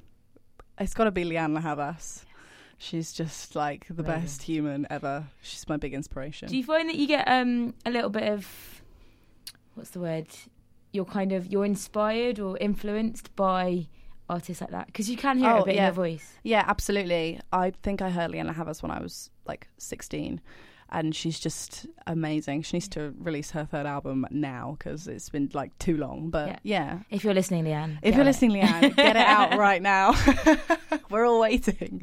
it's 0.80 0.94
got 0.94 1.04
to 1.04 1.10
be 1.10 1.24
Lianne 1.24 1.60
Havas. 1.60 2.24
She's 2.80 3.12
just 3.12 3.56
like 3.56 3.86
the 3.88 4.02
Amazing. 4.04 4.20
best 4.22 4.42
human 4.42 4.86
ever. 4.88 5.26
She's 5.42 5.68
my 5.68 5.76
big 5.76 5.94
inspiration. 5.94 6.48
Do 6.48 6.56
you 6.56 6.62
find 6.64 6.88
that 6.88 6.94
you 6.96 7.06
get 7.08 7.26
um, 7.26 7.74
a 7.84 7.90
little 7.90 8.08
bit 8.08 8.32
of 8.32 8.77
what's 9.78 9.90
the 9.90 10.00
word? 10.00 10.26
You're 10.92 11.04
kind 11.04 11.32
of 11.32 11.46
you're 11.46 11.64
inspired 11.64 12.38
or 12.40 12.56
influenced 12.58 13.34
by 13.36 13.86
artists 14.28 14.60
like 14.60 14.70
that 14.70 14.86
because 14.86 15.08
you 15.08 15.16
can 15.16 15.38
hear 15.38 15.50
it 15.50 15.52
Oh, 15.54 15.62
a 15.62 15.64
bit 15.64 15.74
yeah. 15.76 15.80
in 15.82 15.86
your 15.86 15.94
voice. 15.94 16.32
Yeah, 16.42 16.64
absolutely. 16.66 17.40
I 17.52 17.70
think 17.82 18.02
I 18.02 18.10
heard 18.10 18.30
Lianne 18.30 18.52
Havas 18.54 18.82
when 18.82 18.90
I 18.90 19.00
was 19.00 19.30
like 19.46 19.68
16, 19.78 20.40
and 20.90 21.14
she's 21.14 21.38
just 21.38 21.86
amazing. 22.06 22.62
She 22.62 22.76
needs 22.76 22.88
to 22.88 23.14
release 23.18 23.50
her 23.52 23.64
third 23.64 23.86
album 23.86 24.26
now 24.30 24.76
because 24.78 25.06
it's 25.08 25.28
been 25.28 25.50
like 25.54 25.76
too 25.78 25.96
long. 25.96 26.30
But 26.30 26.48
Yeah. 26.48 26.58
yeah, 26.62 26.98
If 27.10 27.24
you're 27.24 27.34
listening, 27.34 27.64
Lianne, 27.64 27.98
if 28.02 28.14
you're 28.14 28.22
it. 28.22 28.26
listening, 28.26 28.52
Lianne, 28.52 28.96
get 28.96 29.16
it 29.16 29.26
out 29.26 29.58
right 29.66 29.80
now. 29.82 30.14
We're 31.10 31.26
all 31.26 31.40
waiting. 31.40 32.02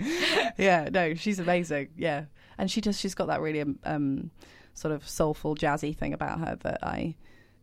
Yeah, 0.58 0.90
no, 0.92 1.14
she's 1.16 1.40
amazing. 1.40 1.90
Yeah, 1.98 2.26
and 2.58 2.70
she 2.72 2.82
just 2.82 3.00
she's 3.00 3.14
got 3.16 3.28
that 3.28 3.42
really 3.42 3.64
um 3.84 4.32
sort 4.74 4.94
of 4.94 5.08
soulful 5.08 5.56
jazzy 5.56 5.96
thing 5.96 6.14
about 6.14 6.40
her 6.40 6.56
that 6.64 6.80
I. 6.84 7.16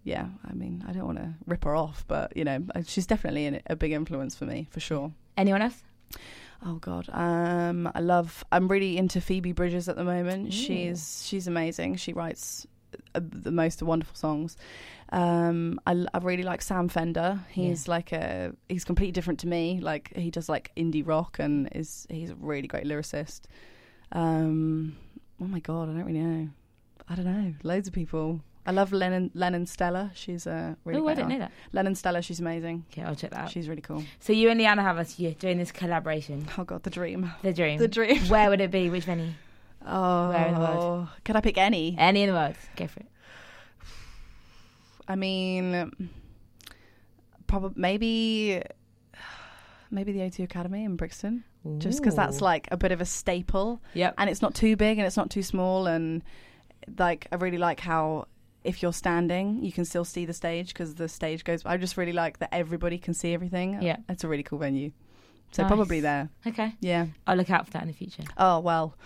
Yeah, 0.05 0.27
I 0.49 0.53
mean, 0.53 0.85
I 0.87 0.93
don't 0.93 1.07
want 1.07 1.19
to 1.19 1.35
rip 1.47 1.65
her 1.65 1.77
off, 1.77 2.05
but 2.09 2.37
you 2.37 2.45
know, 2.45 2.65
she's 2.87 3.07
definitely 3.07 3.47
an, 3.47 3.63
a 3.67 3.77
big 3.77 3.93
influence 3.93 4.35
for 4.35 4.47
me, 4.47 4.67
for 4.71 4.81
sure. 4.81 5.13
anyone 5.37 5.63
else? 5.63 5.83
Oh 6.65 6.75
God, 6.75 7.09
um, 7.13 7.91
I 7.95 8.01
love. 8.01 8.45
I'm 8.53 8.69
really 8.69 8.97
into 8.97 9.21
Phoebe 9.21 9.53
Bridgers 9.53 9.89
at 9.89 9.97
the 9.97 10.05
moment. 10.05 10.49
Ooh. 10.49 10.51
She's 10.51 11.25
she's 11.27 11.47
amazing. 11.47 11.97
She 11.97 12.13
writes 12.13 12.67
uh, 13.15 13.21
the 13.23 13.51
most 13.51 13.83
wonderful 13.83 14.15
songs. 14.15 14.57
Um, 15.11 15.81
I, 15.87 16.07
I 16.15 16.19
really 16.19 16.43
like 16.43 16.63
Sam 16.63 16.89
Fender. 16.89 17.41
He's 17.51 17.89
like 17.89 18.13
a 18.13 18.53
he's 18.69 18.85
completely 18.85 19.13
different 19.13 19.41
to 19.41 19.49
me. 19.49 19.81
Like 19.81 20.13
he 20.17 20.31
does 20.31 20.49
like 20.49 20.73
indie 20.77 21.07
rock 21.07 21.39
and 21.39 21.69
is 21.73 22.07
he's 22.09 22.31
a 22.31 22.35
really 22.37 22.69
great 22.69 22.85
lyricist. 22.85 23.43
Um, 24.13 24.97
oh 25.41 25.47
my 25.47 25.61
God, 25.61 25.91
I 25.91 25.93
don't 25.93 26.05
really 26.05 26.21
know. 26.21 26.49
I 27.09 27.15
don't 27.15 27.25
know. 27.25 27.55
Loads 27.63 27.89
of 27.89 27.95
people. 27.95 28.41
I 28.65 28.71
love 28.71 28.93
Lennon 28.93 29.31
Lennon 29.35 29.67
Stella. 29.67 30.13
She's 30.15 30.47
a 30.47 30.77
really 30.85 31.01
oh, 31.01 31.05
I 31.05 31.15
great 31.15 31.17
didn't 31.17 31.29
know 31.31 31.39
that. 31.41 31.53
Lennon 31.73 31.95
Stella. 31.95 32.23
She's 32.23 32.39
amazing. 32.39 32.85
Okay, 32.93 33.03
I'll 33.03 33.17
check 33.17 33.31
that 33.31 33.41
out. 33.41 33.51
She's 33.51 33.69
really 33.69 33.83
cool. 33.83 34.05
So 34.21 34.33
you 34.33 34.51
and 34.51 34.61
Lianne 34.61 34.77
La 34.77 34.85
Havas 34.85 35.17
here 35.17 35.35
doing 35.39 35.59
this 35.59 35.73
collaboration. 35.73 36.47
Oh 36.57 36.65
God, 36.65 36.83
the 36.85 36.91
dream. 36.91 37.33
The 37.43 37.53
dream. 37.53 37.79
The 37.79 37.89
dream. 37.89 38.21
Where 38.29 38.51
would 38.51 38.61
it 38.61 38.71
be? 38.71 38.89
Which 38.89 39.05
venue? 39.05 39.33
Oh, 39.85 40.31
in 40.31 40.55
the 40.55 40.61
world? 40.61 40.79
Oh, 40.81 41.11
can 41.25 41.35
I 41.35 41.41
pick 41.41 41.59
any? 41.59 41.97
Any 41.99 42.23
in 42.23 42.29
the 42.29 42.35
world. 42.37 42.55
Go 42.77 42.87
for 42.87 43.01
it. 43.01 43.07
I 45.09 45.17
mean, 45.17 46.13
probably 47.49 47.81
maybe 47.81 48.63
maybe 49.91 50.13
the 50.13 50.21
O2 50.21 50.45
Academy 50.45 50.85
in 50.85 50.97
Brixton, 50.97 51.45
just 51.79 52.01
because 52.01 52.15
that's 52.15 52.41
Ooh. 52.41 52.45
like 52.45 52.69
a 52.71 52.77
bit 52.77 52.93
of 52.93 53.01
a 53.01 53.05
staple, 53.05 53.83
Yep. 53.95 54.15
and 54.19 54.31
it's 54.31 54.41
not 54.41 54.55
too 54.55 54.77
big 54.77 54.99
and 54.99 55.07
it's 55.07 55.17
not 55.17 55.31
too 55.31 55.43
small, 55.43 55.87
and 55.87 56.23
like 56.97 57.27
I 57.33 57.37
really 57.37 57.59
like 57.59 57.81
how 57.81 58.27
if 58.65 58.83
you're 58.83 58.93
standing, 58.93 59.63
you 59.63 59.73
can 59.73 59.85
still 59.85 60.05
see 60.05 60.25
the 60.25 60.33
stage 60.33 60.69
because 60.69 60.95
the 60.95 61.09
stage 61.09 61.45
goes. 61.45 61.65
I 61.67 61.77
just 61.77 61.97
really 61.97 62.13
like 62.13 62.39
that 62.39 62.49
everybody 62.53 62.99
can 62.99 63.15
see 63.15 63.35
everything. 63.35 63.83
Yeah. 63.83 63.97
it's 64.09 64.25
a 64.25 64.29
really 64.29 64.43
cool 64.43 64.59
venue. 64.59 64.93
So 65.53 65.63
Nice. 65.63 65.69
probably 65.69 66.01
there. 66.01 66.31
Okay. 66.47 66.75
Yeah. 66.81 67.07
I'll 67.27 67.37
look 67.37 67.51
out 67.51 67.67
for 67.67 67.73
that 67.73 67.83
in 67.83 67.89
the 67.89 67.95
future. 67.95 68.23
Oh 68.39 68.61
well, 68.61 68.97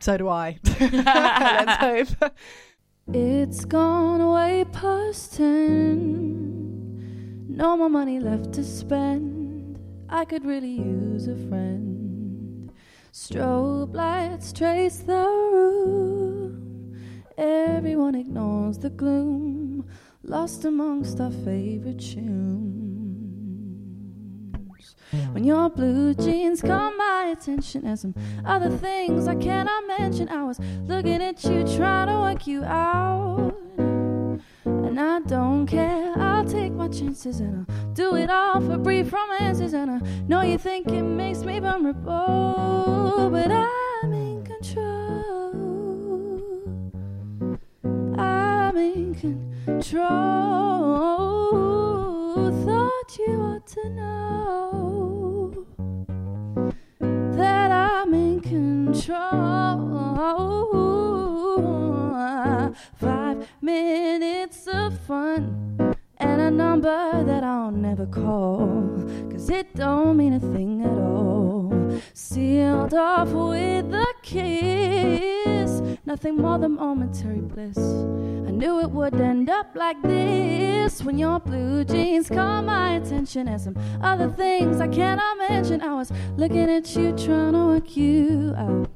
so 0.00 0.16
do 0.16 0.28
I. 0.28 0.58
Let's 0.80 2.16
hope. 2.18 2.32
It's 3.12 3.64
gone 3.66 4.26
way 4.32 4.64
past 4.72 5.34
ten. 5.34 7.44
No 7.48 7.76
more 7.76 7.90
money 7.90 8.18
left 8.18 8.54
to 8.54 8.64
spend. 8.64 9.78
I 10.08 10.24
could 10.24 10.44
really 10.44 10.70
use 10.70 11.28
a 11.28 11.36
friend. 11.48 12.72
Strobe 13.12 13.94
lights 13.94 14.52
trace 14.52 14.98
the 14.98 15.14
room. 15.14 16.33
Everyone 17.36 18.14
ignores 18.14 18.78
the 18.78 18.90
gloom. 18.90 19.86
Lost 20.22 20.64
amongst 20.64 21.20
our 21.20 21.30
favorite 21.30 21.98
tunes. 21.98 22.94
When 25.32 25.44
your 25.44 25.68
blue 25.68 26.14
jeans 26.14 26.62
caught 26.62 26.96
my 26.96 27.34
attention 27.36 27.84
and 27.86 27.98
some 27.98 28.14
other 28.44 28.70
things 28.70 29.26
I 29.28 29.34
cannot 29.34 29.86
mention, 29.86 30.28
I 30.28 30.44
was 30.44 30.58
looking 30.86 31.22
at 31.22 31.42
you 31.44 31.64
trying 31.76 32.08
to 32.08 32.14
work 32.20 32.46
you 32.46 32.64
out. 32.64 33.54
And 34.64 35.00
I 35.00 35.20
don't 35.20 35.66
care, 35.66 36.14
I'll 36.16 36.44
take 36.44 36.72
my 36.72 36.88
chances 36.88 37.40
and 37.40 37.66
I'll 37.68 37.92
do 37.94 38.14
it 38.16 38.30
all 38.30 38.60
for 38.60 38.78
brief 38.78 39.12
romances. 39.12 39.72
And 39.72 39.90
I 39.90 39.98
know 40.28 40.42
you 40.42 40.56
think 40.56 40.88
it 40.88 41.02
makes 41.02 41.40
me 41.40 41.58
vulnerable, 41.58 43.28
but 43.30 43.50
I'm 43.50 43.83
control. 49.24 50.04
Thought 52.64 53.18
you 53.18 53.34
ought 53.40 53.66
to 53.68 53.88
know 53.90 55.66
that 57.00 57.70
I'm 57.70 58.12
in 58.14 58.40
control. 58.40 59.14
Five 62.96 63.48
minutes 63.62 64.66
of 64.66 64.98
fun 65.00 65.96
and 66.18 66.40
a 66.40 66.50
number 66.50 67.24
that 67.24 67.44
I'll 67.44 67.70
never 67.70 68.06
call. 68.06 68.90
Cause 69.30 69.48
it 69.48 69.74
don't 69.74 70.18
mean 70.18 70.34
a 70.34 70.40
thing 70.40 70.82
at 70.82 70.98
all. 70.98 71.72
Sealed 72.12 72.92
off 72.94 73.30
with 73.30 73.94
a 73.94 74.06
kiss. 74.22 74.73
Nothing 76.14 76.36
more 76.36 76.58
than 76.58 76.76
momentary 76.76 77.40
bliss. 77.40 77.76
I 77.76 78.52
knew 78.52 78.78
it 78.78 78.88
would 78.88 79.20
end 79.20 79.50
up 79.50 79.74
like 79.74 80.00
this 80.00 81.02
when 81.02 81.18
your 81.18 81.40
blue 81.40 81.82
jeans 81.82 82.28
caught 82.28 82.64
my 82.64 82.94
attention 82.98 83.48
and 83.48 83.60
some 83.60 83.76
other 84.00 84.30
things 84.30 84.80
I 84.80 84.86
cannot 84.86 85.38
mention. 85.38 85.82
I 85.82 85.92
was 85.92 86.12
looking 86.36 86.70
at 86.70 86.94
you, 86.94 87.16
trying 87.16 87.54
to 87.54 87.66
work 87.66 87.96
you 87.96 88.54
out. 88.56 88.88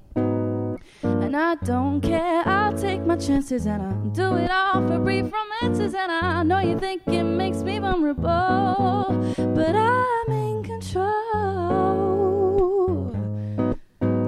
And 1.03 1.37
I 1.37 1.57
don't 1.57 2.01
care, 2.01 2.47
I'll 2.47 2.79
take 2.79 3.05
my 3.05 3.17
chances 3.17 3.67
and 3.67 3.83
I'll 3.83 4.11
do 4.11 4.37
it 4.37 4.49
all 4.49 4.87
for 4.87 5.01
brief 5.01 5.27
romances. 5.33 5.95
And 5.95 6.13
I 6.13 6.45
know 6.45 6.61
you 6.61 6.79
think 6.79 7.03
it 7.09 7.25
makes 7.25 7.65
me 7.65 7.81
vulnerable, 7.81 9.35
but 9.57 9.75
I'm 9.75 10.31
in 10.31 10.63
control. 10.63 11.03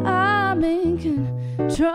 I'm 0.04 0.64
in 0.64 0.98
control. 0.98 1.39
Thought 1.70 1.78
you 1.78 1.86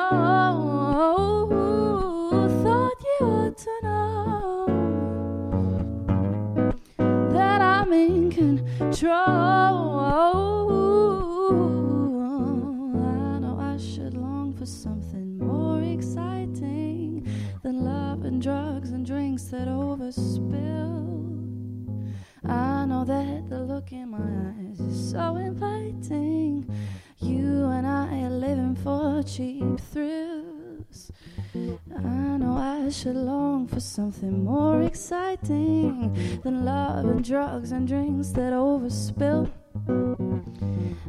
ought 3.27 3.57
to 3.57 3.79
know 3.83 4.67
that 7.33 7.61
I'm 7.61 7.91
in 7.91 8.31
control. 8.31 9.11
I 13.03 13.39
know 13.39 13.59
I 13.59 13.75
should 13.77 14.13
long 14.13 14.53
for 14.53 14.65
something 14.65 15.37
more 15.39 15.81
exciting 15.81 17.27
than 17.61 17.83
love 17.83 18.23
and 18.23 18.41
drugs 18.41 18.91
and 18.91 19.05
drinks 19.05 19.43
that 19.45 19.67
overspill. 19.67 21.03
I 22.45 22.85
know 22.85 23.03
that 23.03 23.49
the 23.49 23.59
look 23.59 23.91
in 23.91 24.11
my 24.11 24.19
eyes 24.19 24.79
is 24.79 25.11
so 25.11 25.35
inviting. 25.35 26.65
You 27.19 27.65
and 27.67 27.87
I 27.87 28.23
are 28.23 28.29
living 28.29 28.75
for 28.75 29.23
cheap 29.23 29.79
thrills. 29.79 31.11
I 31.55 32.37
know 32.37 32.57
I 32.57 32.89
should 32.89 33.15
long 33.15 33.67
for 33.67 33.79
something 33.79 34.43
more 34.43 34.81
exciting 34.81 36.13
than 36.43 36.65
love 36.65 37.05
and 37.05 37.23
drugs 37.23 37.71
and 37.71 37.87
drinks 37.87 38.29
that 38.31 38.51
overspill. 38.51 39.49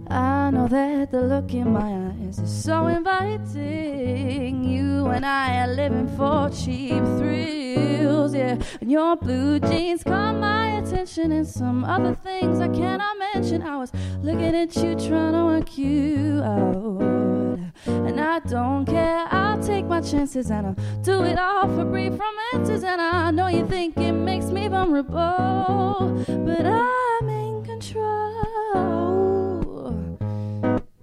I 0.09 0.51
know 0.53 0.69
that 0.69 1.11
the 1.11 1.23
look 1.23 1.53
in 1.53 1.73
my 1.73 2.11
eyes 2.11 2.39
is 2.39 2.65
so 2.65 2.87
inviting. 2.87 4.65
You 4.65 5.07
and 5.07 5.27
I 5.27 5.63
are 5.63 5.75
living 5.75 6.09
for 6.17 6.51
cheap 6.51 7.03
thrills, 7.19 7.66
yeah. 7.76 8.59
And 8.80 8.90
your 8.90 9.16
blue 9.16 9.59
jeans 9.61 10.02
caught 10.04 10.37
my 10.37 10.78
attention, 10.78 11.33
and 11.33 11.47
some 11.47 11.85
other 11.85 12.14
things 12.14 12.61
I 12.61 12.68
cannot 12.68 13.18
mention. 13.18 13.62
I 13.62 13.76
was 13.76 13.92
looking 14.23 14.54
at 14.54 14.76
you, 14.76 14.95
trying 14.95 15.33
to 15.33 15.45
work 15.45 15.78
you 15.78 16.42
out. 16.42 17.59
And 17.87 18.21
I 18.21 18.40
don't 18.40 18.85
care, 18.87 19.26
I'll 19.30 19.62
take 19.62 19.87
my 19.87 20.00
chances 20.00 20.50
and 20.50 20.66
I'll 20.68 20.76
do 21.02 21.23
it 21.23 21.38
all 21.38 21.68
for 21.68 21.85
brief 21.85 22.14
romances. 22.18 22.83
And 22.83 23.00
I 23.00 23.30
know 23.30 23.47
you 23.49 23.66
think 23.66 23.97
it 23.97 24.12
makes 24.12 24.47
me 24.47 24.68
vulnerable, 24.68 26.25
but 26.26 26.66
I'm 26.66 27.28
in 27.28 27.62
control. 27.64 29.14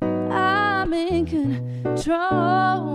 I'm 0.02 0.94
in 0.94 1.26
control. 1.26 2.93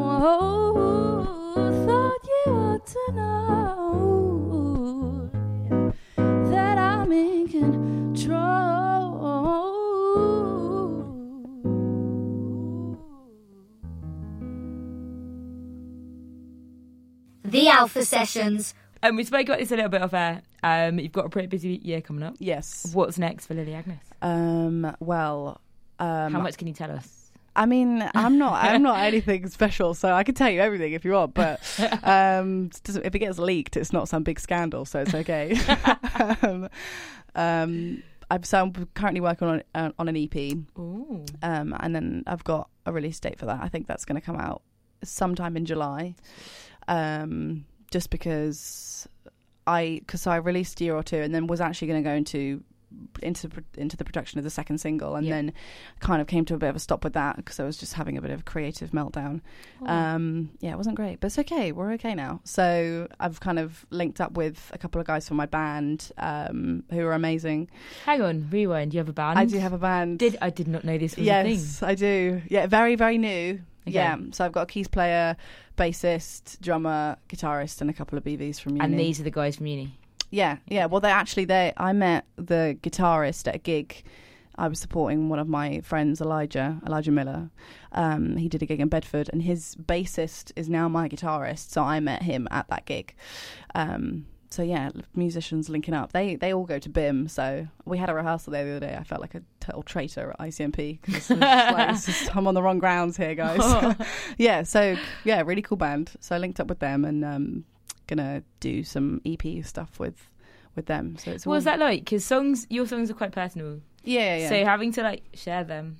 The 17.68 17.74
Alpha 17.74 18.02
Sessions. 18.02 18.74
Um, 19.02 19.16
we 19.16 19.24
spoke 19.24 19.46
about 19.46 19.58
this 19.58 19.70
a 19.70 19.76
little 19.76 19.90
bit 19.90 20.00
off 20.00 20.14
air. 20.14 20.40
Um, 20.62 20.98
you've 20.98 21.12
got 21.12 21.26
a 21.26 21.28
pretty 21.28 21.48
busy 21.48 21.78
year 21.82 22.00
coming 22.00 22.22
up. 22.22 22.34
Yes. 22.38 22.90
What's 22.94 23.18
next 23.18 23.44
for 23.44 23.52
Lily 23.52 23.74
Agnes? 23.74 24.00
Um. 24.22 24.96
Well. 25.00 25.60
Um, 25.98 26.32
How 26.32 26.40
much 26.40 26.56
can 26.56 26.66
you 26.66 26.72
tell 26.72 26.90
us? 26.90 27.30
I 27.54 27.66
mean, 27.66 28.08
I'm 28.14 28.38
not. 28.38 28.64
I'm 28.64 28.82
not 28.82 29.00
anything 29.00 29.46
special, 29.50 29.92
so 29.92 30.14
I 30.14 30.24
can 30.24 30.34
tell 30.34 30.48
you 30.48 30.60
everything 30.60 30.94
if 30.94 31.04
you 31.04 31.12
want. 31.12 31.34
But 31.34 31.60
um, 32.04 32.70
if 32.86 33.14
it 33.14 33.18
gets 33.18 33.38
leaked, 33.38 33.76
it's 33.76 33.92
not 33.92 34.08
some 34.08 34.22
big 34.22 34.40
scandal, 34.40 34.86
so 34.86 35.00
it's 35.00 35.14
okay. 35.14 35.54
um, 36.42 36.70
um, 37.34 38.02
I'm 38.30 38.42
so 38.44 38.62
I'm 38.62 38.72
currently 38.94 39.20
working 39.20 39.46
on 39.46 39.62
uh, 39.74 39.90
on 39.98 40.08
an 40.08 40.16
EP, 40.16 40.56
Ooh. 40.78 41.22
um, 41.42 41.76
and 41.80 41.94
then 41.94 42.24
I've 42.26 42.44
got 42.44 42.70
a 42.86 42.92
release 42.94 43.20
date 43.20 43.38
for 43.38 43.44
that. 43.44 43.60
I 43.60 43.68
think 43.68 43.86
that's 43.86 44.06
going 44.06 44.18
to 44.18 44.24
come 44.24 44.36
out 44.36 44.62
sometime 45.04 45.54
in 45.54 45.66
July. 45.66 46.14
Um, 46.88 47.64
just 47.90 48.10
because 48.10 49.06
I 49.66 49.98
because 50.00 50.26
I 50.26 50.36
released 50.36 50.80
a 50.80 50.84
year 50.84 50.94
or 50.96 51.02
two, 51.02 51.16
and 51.18 51.34
then 51.34 51.46
was 51.46 51.60
actually 51.60 51.88
going 51.88 52.02
to 52.02 52.08
go 52.10 52.14
into 52.14 52.62
into 53.22 53.50
into 53.76 53.98
the 53.98 54.04
production 54.04 54.38
of 54.38 54.44
the 54.44 54.50
second 54.50 54.78
single, 54.78 55.14
and 55.14 55.26
Yeah. 55.26 55.34
then 55.36 55.52
kind 56.00 56.22
of 56.22 56.26
came 56.26 56.46
to 56.46 56.54
a 56.54 56.58
bit 56.58 56.70
of 56.70 56.76
a 56.76 56.78
stop 56.78 57.04
with 57.04 57.12
that 57.12 57.36
because 57.36 57.60
I 57.60 57.64
was 57.64 57.76
just 57.76 57.92
having 57.92 58.16
a 58.16 58.22
bit 58.22 58.30
of 58.30 58.40
a 58.40 58.42
creative 58.42 58.92
meltdown. 58.92 59.42
Um, 59.84 60.50
yeah, 60.60 60.72
it 60.72 60.76
wasn't 60.78 60.96
great, 60.96 61.20
but 61.20 61.26
it's 61.26 61.38
okay. 61.38 61.72
We're 61.72 61.92
okay 61.92 62.14
now. 62.14 62.40
So 62.44 63.08
I've 63.20 63.40
kind 63.40 63.58
of 63.58 63.84
linked 63.90 64.20
up 64.22 64.32
with 64.32 64.70
a 64.72 64.78
couple 64.78 65.00
of 65.02 65.06
guys 65.06 65.28
from 65.28 65.36
my 65.36 65.44
band 65.46 66.10
um, 66.16 66.82
who 66.90 67.00
are 67.06 67.12
amazing. 67.12 67.68
Hang 68.06 68.22
on, 68.22 68.48
rewind. 68.50 68.94
You 68.94 68.98
have 68.98 69.08
a 69.10 69.12
band? 69.12 69.38
I 69.38 69.44
do 69.44 69.58
have 69.58 69.74
a 69.74 69.78
band. 69.78 70.18
Did 70.18 70.38
I 70.40 70.48
did 70.50 70.66
not 70.68 70.84
know 70.84 70.96
this 70.96 71.14
was 71.16 71.26
a 71.28 71.30
thing. 71.42 71.50
yes, 71.52 71.82
I 71.82 71.94
do. 71.94 72.40
Yeah, 72.48 72.66
very 72.66 72.94
very 72.96 73.18
new. 73.18 73.60
Okay. 73.88 73.94
Yeah, 73.94 74.16
so 74.32 74.44
I've 74.44 74.52
got 74.52 74.62
a 74.62 74.66
keys 74.66 74.88
player, 74.88 75.36
bassist, 75.76 76.60
drummer, 76.60 77.16
guitarist, 77.28 77.80
and 77.80 77.90
a 77.90 77.92
couple 77.92 78.18
of 78.18 78.24
BVs 78.24 78.60
from 78.60 78.76
uni. 78.76 78.84
And 78.84 78.98
these 78.98 79.20
are 79.20 79.24
the 79.24 79.30
guys 79.30 79.56
from 79.56 79.66
uni. 79.66 79.98
Yeah, 80.30 80.58
yeah. 80.66 80.86
Well, 80.86 81.00
they 81.00 81.10
actually 81.10 81.46
they 81.46 81.72
I 81.76 81.92
met 81.92 82.26
the 82.36 82.78
guitarist 82.82 83.48
at 83.48 83.54
a 83.54 83.58
gig. 83.58 84.02
I 84.56 84.66
was 84.66 84.80
supporting 84.80 85.28
one 85.28 85.38
of 85.38 85.48
my 85.48 85.80
friends, 85.80 86.20
Elijah 86.20 86.80
Elijah 86.86 87.12
Miller. 87.12 87.50
Um, 87.92 88.36
he 88.36 88.48
did 88.48 88.62
a 88.62 88.66
gig 88.66 88.80
in 88.80 88.88
Bedford, 88.88 89.30
and 89.32 89.42
his 89.42 89.76
bassist 89.76 90.52
is 90.56 90.68
now 90.68 90.88
my 90.88 91.08
guitarist. 91.08 91.70
So 91.70 91.82
I 91.82 92.00
met 92.00 92.22
him 92.22 92.48
at 92.50 92.68
that 92.68 92.84
gig. 92.84 93.14
Um, 93.74 94.26
so 94.50 94.62
yeah, 94.62 94.90
musicians 95.14 95.68
linking 95.68 95.94
up. 95.94 96.12
They 96.12 96.36
they 96.36 96.52
all 96.54 96.64
go 96.64 96.78
to 96.78 96.88
BIMM. 96.88 97.28
So 97.30 97.68
we 97.84 97.98
had 97.98 98.08
a 98.08 98.14
rehearsal 98.14 98.52
there 98.52 98.64
the 98.64 98.70
other 98.76 98.86
day. 98.86 98.96
I 98.98 99.04
felt 99.04 99.20
like 99.20 99.34
a 99.34 99.42
total 99.60 99.82
traitor 99.82 100.30
at 100.30 100.38
ICMP. 100.40 101.00
'cause 101.02 101.14
it's 101.30 102.06
just 102.06 102.26
like, 102.26 102.36
I'm 102.36 102.46
on 102.46 102.54
the 102.54 102.62
wrong 102.62 102.78
grounds 102.78 103.16
here, 103.16 103.34
guys. 103.34 103.96
yeah. 104.38 104.62
So 104.62 104.96
yeah, 105.24 105.42
really 105.42 105.62
cool 105.62 105.76
band. 105.76 106.12
So 106.20 106.34
I 106.34 106.38
linked 106.38 106.60
up 106.60 106.68
with 106.68 106.78
them 106.78 107.04
and 107.04 107.24
um, 107.24 107.64
gonna 108.06 108.42
do 108.60 108.82
some 108.84 109.20
EP 109.26 109.64
stuff 109.64 109.98
with 110.00 110.28
with 110.76 110.86
them. 110.86 111.16
So 111.18 111.32
it's 111.32 111.46
What 111.46 111.54
was 111.54 111.64
that 111.64 111.78
like? 111.78 112.04
Because 112.04 112.24
songs, 112.24 112.66
your 112.70 112.86
songs 112.86 113.10
are 113.10 113.14
quite 113.14 113.32
personal. 113.32 113.80
Yeah, 114.04 114.36
yeah, 114.36 114.48
So 114.48 114.64
having 114.64 114.92
to 114.92 115.02
like 115.02 115.24
share 115.34 115.64
them 115.64 115.98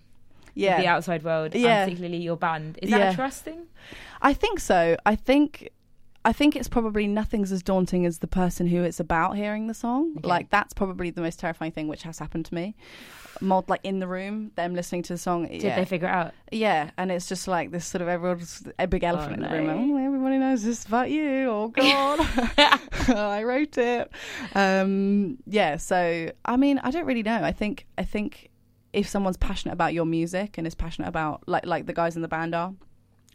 yeah. 0.55 0.77
with 0.77 0.85
the 0.85 0.89
outside 0.89 1.23
world, 1.25 1.55
Yeah. 1.55 1.85
particularly 1.85 2.19
your 2.19 2.37
band, 2.37 2.79
is 2.81 2.91
that 2.91 3.01
Yeah. 3.01 3.11
a 3.11 3.15
trust 3.15 3.43
thing? 3.45 3.67
I 4.23 4.33
think 4.33 4.61
so. 4.61 4.97
I 5.05 5.17
think 5.17 5.69
I 6.29 6.33
think 6.35 6.57
it's 6.57 6.69
probably 6.69 7.07
nothing's 7.07 7.51
as 7.53 7.63
daunting 7.63 8.05
as 8.05 8.19
the 8.19 8.27
person 8.27 8.67
who 8.67 8.83
it's 8.83 9.01
about 9.01 9.35
hearing 9.35 9.67
the 9.67 9.73
song. 9.73 10.13
Okay. 10.19 10.29
Like 10.29 10.51
that's 10.51 10.75
probably 10.75 11.09
the 11.09 11.23
most 11.23 11.39
terrifying 11.41 11.73
thing 11.73 11.89
which 11.89 12.03
has 12.03 12.19
happened 12.19 12.45
to 12.45 12.55
me. 12.55 12.77
Mod 13.41 13.67
like 13.71 13.81
in 13.83 13.99
the 13.99 14.07
room, 14.07 14.53
them 14.55 14.75
listening 14.75 15.03
to 15.05 15.15
the 15.15 15.19
song. 15.19 15.47
Did 15.49 15.63
yeah. 15.63 15.77
they 15.77 15.87
figure 15.87 16.07
it 16.07 16.11
out? 16.11 16.35
Yeah, 16.53 16.91
and 16.99 17.11
it's 17.11 17.29
just 17.29 17.49
like 17.49 17.71
this 17.71 17.87
sort 17.87 18.03
of 18.03 18.09
everyone's 18.09 18.69
a 18.79 18.87
big 18.87 19.05
elephant 19.05 19.37
in 19.37 19.41
the 19.41 19.49
room. 19.49 19.67
Like, 19.69 19.77
oh, 19.79 20.05
everybody 20.05 20.37
knows 20.37 20.63
this 20.63 20.85
about 20.85 21.11
you. 21.11 21.49
Oh 21.49 21.69
God, 21.75 22.21
I 23.09 23.43
wrote 23.45 23.79
it. 23.79 24.11
Um, 24.55 25.39
yeah, 25.47 25.79
so 25.79 26.31
I 26.45 26.57
mean, 26.59 26.79
I 26.81 26.91
don't 26.91 27.07
really 27.07 27.23
know. 27.23 27.43
I 27.43 27.53
think 27.53 27.87
I 27.97 28.05
think 28.05 28.51
if 28.93 29.09
someone's 29.09 29.39
passionate 29.39 29.73
about 29.73 29.95
your 29.95 30.05
music 30.05 30.59
and 30.59 30.67
is 30.67 30.75
passionate 30.75 31.09
about 31.09 31.45
like 31.47 31.65
like 31.65 31.87
the 31.87 31.95
guys 31.95 32.17
in 32.17 32.23
the 32.23 32.29
band 32.29 32.55
are. 32.55 32.75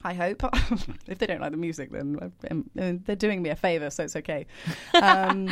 I 0.03 0.13
hope. 0.13 0.43
if 1.07 1.17
they 1.19 1.25
don't 1.25 1.41
like 1.41 1.51
the 1.51 1.57
music, 1.57 1.91
then 1.91 2.31
um, 2.51 2.69
they're 2.75 3.15
doing 3.15 3.41
me 3.41 3.49
a 3.49 3.55
favor, 3.55 3.89
so 3.89 4.03
it's 4.03 4.15
okay. 4.17 4.45
Um, 5.01 5.49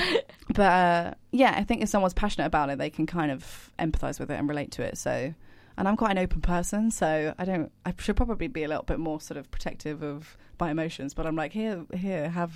but 0.53 0.61
uh, 0.61 1.13
yeah, 1.31 1.53
I 1.57 1.63
think 1.63 1.81
if 1.81 1.89
someone's 1.89 2.13
passionate 2.13 2.45
about 2.45 2.69
it, 2.69 2.77
they 2.77 2.89
can 2.89 3.05
kind 3.05 3.31
of 3.31 3.71
empathize 3.79 4.19
with 4.19 4.29
it 4.31 4.35
and 4.35 4.47
relate 4.47 4.71
to 4.73 4.83
it. 4.83 4.97
So, 4.97 5.33
and 5.77 5.87
I'm 5.87 5.97
quite 5.97 6.11
an 6.11 6.17
open 6.19 6.41
person, 6.41 6.91
so 6.91 7.33
I 7.37 7.45
don't. 7.45 7.71
I 7.85 7.93
should 7.97 8.15
probably 8.17 8.47
be 8.47 8.63
a 8.63 8.67
little 8.67 8.83
bit 8.83 8.99
more 8.99 9.19
sort 9.21 9.37
of 9.37 9.49
protective 9.51 10.03
of 10.03 10.37
my 10.59 10.71
emotions. 10.71 11.13
But 11.13 11.25
I'm 11.27 11.35
like, 11.35 11.51
here, 11.53 11.85
here, 11.93 12.29
have 12.29 12.53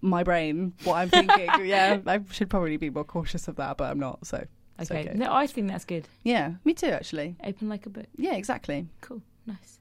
my 0.00 0.22
brain, 0.22 0.74
what 0.84 0.94
I'm 0.94 1.08
thinking. 1.08 1.48
yeah, 1.64 1.98
I 2.06 2.20
should 2.30 2.50
probably 2.50 2.76
be 2.76 2.90
more 2.90 3.04
cautious 3.04 3.48
of 3.48 3.56
that, 3.56 3.76
but 3.76 3.90
I'm 3.90 3.98
not. 4.00 4.26
So, 4.26 4.44
Okay. 4.80 5.00
okay. 5.00 5.12
No, 5.14 5.32
I 5.32 5.46
think 5.46 5.68
that's 5.68 5.84
good. 5.84 6.08
yeah, 6.24 6.54
me 6.64 6.74
too, 6.74 6.88
actually. 6.88 7.36
Open 7.44 7.68
like 7.68 7.86
a 7.86 7.90
book. 7.90 8.06
Yeah, 8.16 8.34
exactly. 8.34 8.88
Cool. 9.00 9.22
Nice. 9.46 9.78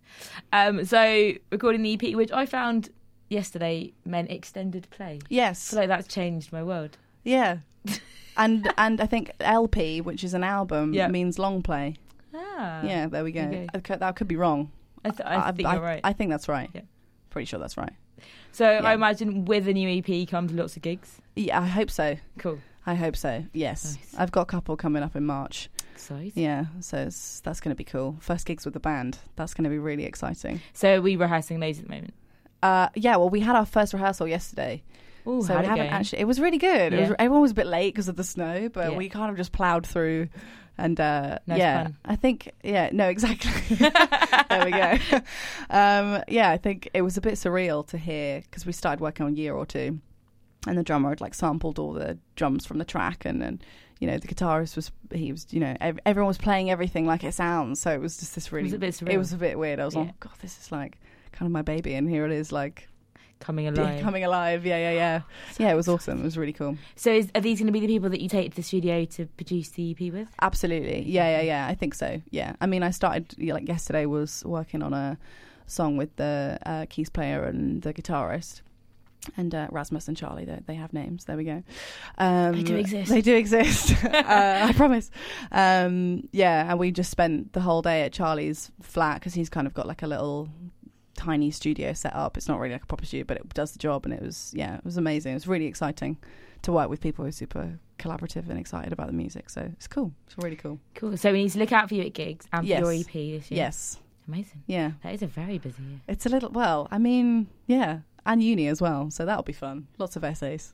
Um, 0.54 0.86
so 0.86 1.34
recording 1.52 1.82
the 1.84 1.94
EP, 1.94 2.16
which 2.16 2.32
I 2.32 2.46
found 2.46 2.90
yesterday 3.30 3.94
meant 4.06 4.30
extended 4.32 4.88
play. 4.90 5.20
Yes, 5.30 5.70
feel 5.70 5.80
like 5.80 5.88
that's 5.90 6.08
changed 6.08 6.52
my 6.52 6.64
world. 6.64 6.98
yeah. 7.24 7.58
and 8.38 8.72
and 8.78 9.02
I 9.02 9.06
think 9.08 9.32
LP, 9.40 10.02
which 10.02 10.24
is 10.24 10.34
an 10.34 10.44
album, 10.44 10.94
Yeah. 10.94 11.08
means 11.08 11.40
long 11.40 11.62
play. 11.64 11.96
Ah. 12.34 12.82
yeah, 12.84 13.08
there 13.08 13.24
we 13.24 13.32
go. 13.32 13.42
okay. 13.42 13.68
I 13.74 13.80
could, 13.80 14.00
that 14.00 14.16
could 14.16 14.28
be 14.28 14.36
wrong. 14.36 14.72
I, 15.04 15.10
th- 15.10 15.22
I 15.26 15.52
think 15.52 15.68
I, 15.68 15.74
you're 15.74 15.82
right. 15.84 16.02
I 16.04 16.14
think 16.14 16.30
that's 16.30 16.48
right. 16.48 16.70
Yeah. 16.74 16.82
Pretty 17.32 17.46
sure 17.46 17.60
that's 17.60 17.76
right. 17.78 17.92
so 18.52 18.70
yeah. 18.70 18.84
I 18.88 18.94
imagine 18.94 19.46
with 19.46 19.68
a 19.68 19.74
new 19.74 19.90
EP 19.90 20.28
comes 20.28 20.52
lots 20.52 20.76
of 20.76 20.84
gigs. 20.84 21.18
Yeah, 21.36 21.60
I 21.60 21.66
hope 21.66 21.90
so. 21.90 22.18
Cool. 22.38 22.60
I 22.86 22.94
hope 22.96 23.16
so. 23.16 23.44
Yes, 23.54 23.96
Nice. 23.96 24.16
I've 24.18 24.32
got 24.32 24.42
a 24.42 24.46
couple 24.46 24.76
coming 24.78 25.02
up 25.04 25.16
in 25.16 25.26
March. 25.26 25.70
Exciting. 26.02 26.32
Yeah, 26.36 26.66
so 26.80 26.98
it's, 26.98 27.40
that's 27.42 27.60
going 27.60 27.70
to 27.72 27.76
be 27.76 27.84
cool. 27.84 28.18
First 28.20 28.46
gigs 28.48 28.66
with 28.66 28.74
the 28.74 28.80
band. 28.80 29.20
That's 29.36 29.54
going 29.54 29.66
to 29.66 29.70
be 29.70 29.78
really 29.78 30.06
exciting. 30.06 30.60
So 30.74 30.96
are 30.98 31.02
we 31.02 31.16
rehearsing 31.16 31.60
those 31.60 31.78
at 31.78 31.86
the 31.86 31.92
moment? 31.92 32.14
Uh, 32.64 32.90
yeah, 32.96 33.16
well, 33.18 33.30
we 33.30 33.40
had 33.40 33.56
our 33.56 33.66
first 33.66 33.94
rehearsal 33.94 34.28
yesterday, 34.28 34.82
Oh, 35.28 35.42
so 35.44 35.54
we 35.54 35.60
it 35.60 35.66
haven't 35.66 35.88
actually. 35.88 36.20
It 36.22 36.26
was 36.26 36.40
really 36.40 36.58
good. 36.58 36.94
It 36.94 37.00
was, 37.02 37.16
everyone 37.20 37.42
was 37.42 37.52
a 37.52 37.56
bit 37.56 37.68
late 37.68 37.94
because 37.94 38.08
of 38.08 38.16
the 38.16 38.24
snow, 38.24 38.70
but 38.70 38.92
Yeah. 38.92 38.98
we 38.98 39.10
kind 39.10 39.30
of 39.30 39.38
just 39.38 39.52
ploughed 39.52 39.86
through. 39.86 40.30
And 40.78 41.00
uh, 41.00 41.38
Nice 41.46 41.60
yeah, 41.60 41.84
fun. 41.84 41.98
I 42.06 42.16
think 42.16 42.52
yeah, 42.64 42.90
no, 42.92 43.08
exactly. 43.08 43.76
there 43.76 44.66
we 44.66 44.72
go. 44.72 44.98
um, 45.70 46.24
yeah, 46.28 46.50
I 46.50 46.58
think 46.58 46.90
it 46.96 47.04
was 47.04 47.18
a 47.18 47.22
bit 47.22 47.36
surreal 47.36 47.86
to 47.90 47.98
hear 48.00 48.42
because 48.42 48.66
we 48.66 48.72
started 48.72 49.00
working 49.00 49.26
on 49.28 49.36
year 49.36 49.54
or 49.54 49.66
two, 49.68 50.00
and 50.66 50.78
the 50.78 50.84
drummer 50.84 51.10
had 51.10 51.22
like 51.22 51.36
sampled 51.36 51.78
all 51.78 51.94
the 51.94 52.18
drums 52.36 52.66
from 52.66 52.80
the 52.80 52.86
track, 52.86 53.26
and 53.26 53.40
then 53.42 53.62
you 54.02 54.08
know, 54.08 54.18
the 54.18 54.28
guitarist 54.28 54.76
was 54.76 54.92
he 55.14 55.32
was 55.32 55.48
you 55.52 55.60
know 55.62 55.78
ev- 55.80 56.00
everyone 56.06 56.28
was 56.28 56.38
playing 56.38 56.70
everything 56.70 57.06
like 57.06 57.24
it 57.24 57.34
sounds, 57.34 57.80
so 57.80 57.92
it 57.92 58.02
was 58.02 58.18
just 58.18 58.36
this 58.36 58.52
really 58.52 58.66
was 58.66 58.74
a 58.74 58.80
bit 58.80 59.02
it 59.04 59.18
was 59.18 59.32
a 59.32 59.38
bit 59.38 59.58
weird. 59.58 59.80
I 59.80 59.86
was 59.86 59.94
Yeah. 59.96 60.02
like, 60.02 60.20
God, 60.20 60.34
this 60.42 60.60
is 60.60 60.72
like 60.72 60.98
kind 61.32 61.48
of 61.48 61.52
my 61.54 61.62
baby, 61.62 61.94
and 61.94 62.10
here 62.10 62.26
it 62.26 62.32
is 62.34 62.52
like 62.52 62.90
coming 63.40 63.66
yeah, 63.66 63.72
alive. 63.72 64.02
coming 64.02 64.24
alive. 64.24 64.66
Yeah, 64.66 64.78
yeah, 64.78 64.92
yeah. 64.92 65.22
Yeah, 65.60 65.72
it 65.72 65.76
was 65.76 65.88
awesome. 65.88 66.20
It 66.20 66.24
was 66.24 66.38
really 66.38 66.54
cool. 66.54 66.78
So 66.96 67.12
is, 67.12 67.32
are 67.36 67.42
these 67.42 67.58
going 67.60 67.68
to 67.68 67.72
be 67.74 67.80
the 67.80 67.88
people 67.88 68.10
that 68.10 68.22
you 68.22 68.30
take 68.30 68.52
to 68.52 68.56
the 68.58 68.64
studio 68.64 69.06
to 69.06 69.26
produce 69.38 69.70
the 69.70 69.92
EP 69.92 70.12
with? 70.14 70.30
Absolutely. 70.42 71.04
Yeah, 71.08 71.38
yeah, 71.38 71.42
yeah. 71.42 71.68
I 71.68 71.74
think 71.76 71.94
so. 71.96 72.22
Yeah. 72.30 72.56
I 72.62 72.66
mean, 72.68 72.84
I 72.84 72.92
started 72.92 73.36
like 73.40 73.68
yesterday 73.68 74.06
was 74.06 74.44
working 74.46 74.84
on 74.84 74.94
a 74.94 75.18
song 75.68 75.98
with 75.98 76.16
the 76.18 76.58
uh, 76.66 76.86
keys 76.90 77.10
player 77.10 77.44
and 77.44 77.82
the 77.82 77.94
guitarist. 77.94 78.62
And 79.38 79.54
uh, 79.54 79.68
Rasmus 79.72 80.08
and 80.08 80.18
Charlie, 80.18 80.46
they, 80.46 80.60
they 80.66 80.76
have 80.76 80.94
names. 80.94 81.26
There 81.26 81.38
we 81.38 81.44
go. 81.44 81.64
Um, 82.18 82.54
They 82.54 82.64
do 82.64 82.76
exist. 82.76 83.10
They 83.12 83.22
do 83.22 83.36
exist. 83.36 84.04
uh, 84.04 84.22
I 84.70 84.74
promise. 84.76 85.12
Um, 85.52 86.28
yeah, 86.32 86.70
and 86.70 86.80
we 86.80 86.92
just 86.92 87.12
spent 87.12 87.54
the 87.54 87.62
whole 87.62 87.82
day 87.84 88.02
at 88.02 88.14
Charlie's 88.14 88.72
flat 88.82 89.20
because 89.20 89.36
he's 89.36 89.50
kind 89.50 89.68
of 89.68 89.74
got 89.76 89.88
like 89.88 90.02
a 90.02 90.08
little 90.08 90.50
tiny 91.16 91.52
studio 91.52 91.94
set 91.94 92.16
up. 92.16 92.36
It's 92.36 92.48
not 92.48 92.60
really 92.60 92.74
like 92.74 92.84
a 92.84 92.88
proper 92.88 93.06
studio, 93.06 93.26
but 93.28 93.38
it 93.38 93.54
does 93.54 93.74
the 93.74 93.80
job. 93.80 94.06
And 94.06 94.14
it 94.14 94.22
was, 94.22 94.52
yeah, 94.56 94.78
it 94.78 94.86
was 94.86 94.98
amazing. 94.98 95.34
It 95.34 95.36
was 95.36 95.48
really 95.48 95.68
exciting 95.68 96.18
to 96.64 96.72
work 96.72 96.90
with 96.90 97.00
people 97.00 97.24
who 97.24 97.30
are 97.30 97.34
super 97.34 97.78
collaborative 98.00 98.50
and 98.50 98.60
excited 98.60 98.92
about 98.92 99.08
the 99.08 99.14
music. 99.14 99.50
So 99.50 99.62
it's 99.74 99.88
cool. 99.88 100.12
It's 100.26 100.36
really 100.38 100.56
cool. 100.56 100.80
Cool. 100.96 101.16
So 101.18 101.32
we 101.32 101.44
need 101.44 101.52
to 101.52 101.60
look 101.60 101.72
out 101.72 101.90
for 101.90 101.96
you 101.96 102.04
at 102.04 102.14
gigs 102.14 102.48
and 102.52 102.68
for 102.68 102.74
your 102.74 102.92
EP 102.92 103.06
this 103.06 103.14
year. 103.14 103.44
Yes. 103.50 104.00
Amazing. 104.28 104.64
Yeah. 104.68 104.92
That 105.04 105.14
is 105.14 105.22
a 105.22 105.28
very 105.28 105.58
busy 105.58 105.82
year. 105.84 106.00
It's 106.08 106.26
a 106.26 106.30
little, 106.30 106.50
well, 106.52 106.88
I 106.92 106.98
mean, 106.98 107.48
yeah. 107.68 108.00
And 108.26 108.44
uni 108.44 108.68
as 108.68 108.82
well. 108.82 109.10
So 109.10 109.26
that'll 109.26 109.44
be 109.44 109.54
fun. 109.54 109.88
Lots 109.98 110.16
of 110.16 110.24
essays. 110.24 110.74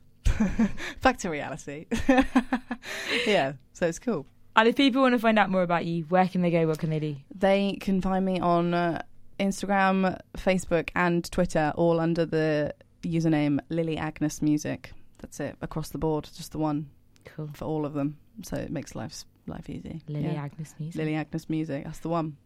Back 1.02 1.18
to 1.18 1.30
reality. 1.30 1.86
yeah. 3.26 3.52
So 3.72 3.86
it's 3.86 3.98
cool. 3.98 4.26
And 4.56 4.68
if 4.68 4.76
people 4.76 5.02
want 5.02 5.14
to 5.14 5.18
find 5.18 5.38
out 5.38 5.50
more 5.50 5.62
about 5.62 5.84
you, 5.86 6.04
where 6.04 6.26
can 6.28 6.42
they 6.42 6.50
go? 6.50 6.66
What 6.66 6.78
can 6.78 6.90
they 6.90 6.98
do? 6.98 7.16
They 7.34 7.78
can 7.80 8.00
find 8.00 8.24
me 8.24 8.40
on 8.40 8.74
uh, 8.74 9.02
Instagram, 9.38 10.20
Facebook, 10.36 10.90
and 10.94 11.30
Twitter, 11.30 11.72
all 11.76 12.00
under 12.00 12.26
the 12.26 12.74
username 13.02 13.60
Lily 13.68 13.96
Agnes 13.96 14.42
Music. 14.42 14.92
That's 15.18 15.40
it 15.40 15.56
across 15.62 15.90
the 15.90 15.98
board, 15.98 16.28
just 16.36 16.52
the 16.52 16.58
one 16.58 16.90
Cool. 17.24 17.50
for 17.54 17.64
all 17.64 17.86
of 17.86 17.94
them. 17.94 18.18
So 18.42 18.56
it 18.56 18.70
makes 18.70 18.94
life's 18.94 19.24
life 19.46 19.70
easy. 19.70 20.02
Lily 20.08 20.24
Yeah. 20.32 20.42
Agnes 20.44 20.74
Music. 20.78 20.98
Lily 20.98 21.14
Agnes 21.14 21.48
Music. 21.48 21.84
That's 21.84 22.00
the 22.00 22.08
one. 22.08 22.36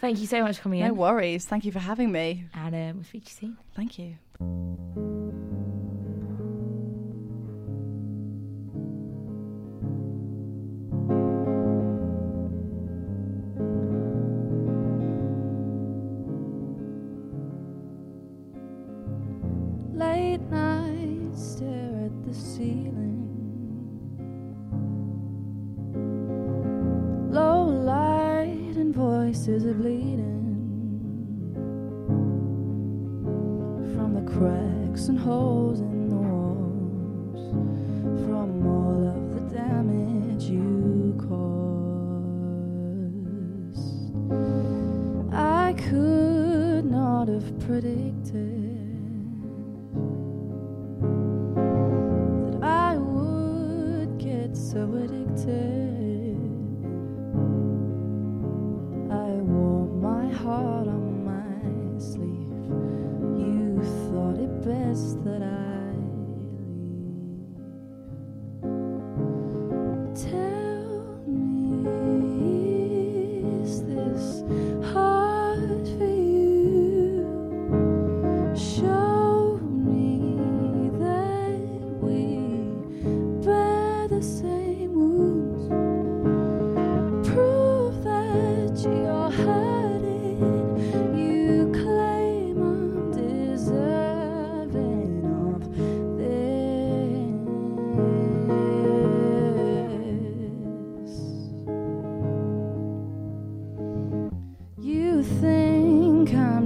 Thank 0.00 0.18
you 0.20 0.26
so 0.26 0.42
much 0.42 0.58
for 0.58 0.64
coming 0.64 0.80
No 0.80 0.86
in. 0.86 0.94
No 0.94 1.00
worries. 1.00 1.44
Thank 1.44 1.64
you 1.64 1.72
for 1.72 1.80
having 1.80 2.12
me. 2.12 2.44
And 2.54 2.74
um, 2.74 2.96
we'll 2.96 3.04
speak 3.04 3.24
to 3.24 3.30
you 3.30 3.36
soon. 3.40 3.58
Thank 3.74 3.98
you. 3.98 4.16
Voices 29.48 29.66
are 29.66 29.74
bleeding 29.74 30.44
from 33.94 34.14
the 34.14 34.20
cracks 34.32 35.08
and 35.08 35.18
holes 35.18 35.80
in 35.80 36.08
the 36.10 36.16
walls. 36.16 37.50
From 38.26 38.66
all 38.66 39.08
of 39.08 39.34
the 39.34 39.40
damage 39.56 40.44
you 40.44 41.14
caused. 41.18 41.38
I 45.32 45.72
could 45.88 46.84
not 46.84 47.28
have 47.28 47.58
predicted 47.60 48.84
that 52.52 52.62
I 52.62 52.98
would 52.98 54.18
get 54.18 54.54
so 54.56 54.82
addicted. 54.94 55.77
That 65.24 65.42
I 65.42 65.57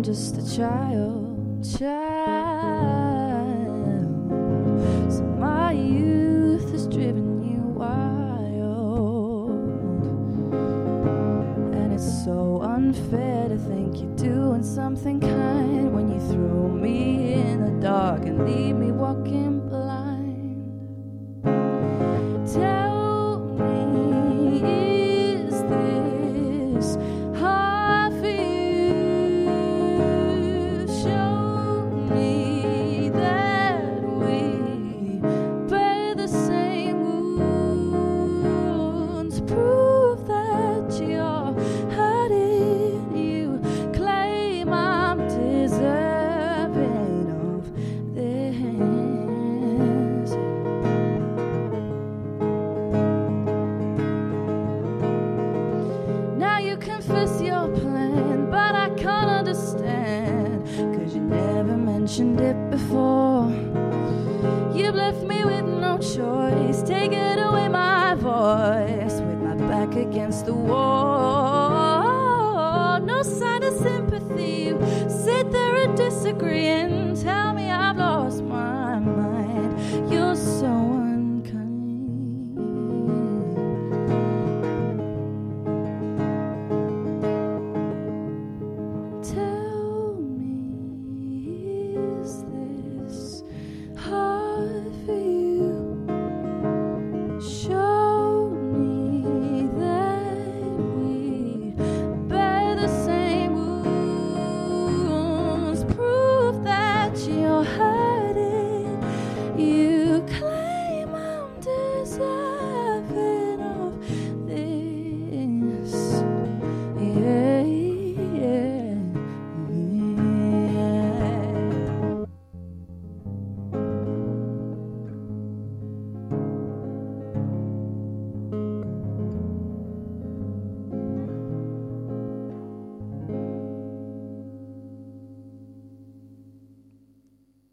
Just 0.03 0.37
a 0.37 0.57
child, 0.57 1.65
child. 1.79 1.87
So 5.09 5.23
my 5.39 5.71
youth 5.73 6.71
has 6.73 6.89
driven 6.89 7.41
you 7.41 7.61
wild, 7.61 9.51
and 11.73 11.93
it's 11.93 12.25
so 12.25 12.61
unfair 12.63 13.49
to 13.49 13.57
think 13.57 14.01
you're 14.01 14.17
doing 14.17 14.65
something 14.65 15.21
kind 15.21 15.95
when 15.95 16.11
you 16.11 16.19
throw 16.33 16.69
me 16.69 17.35
in 17.35 17.65
the 17.65 17.81
dark 17.81 18.23
and 18.27 18.45
leave 18.45 18.72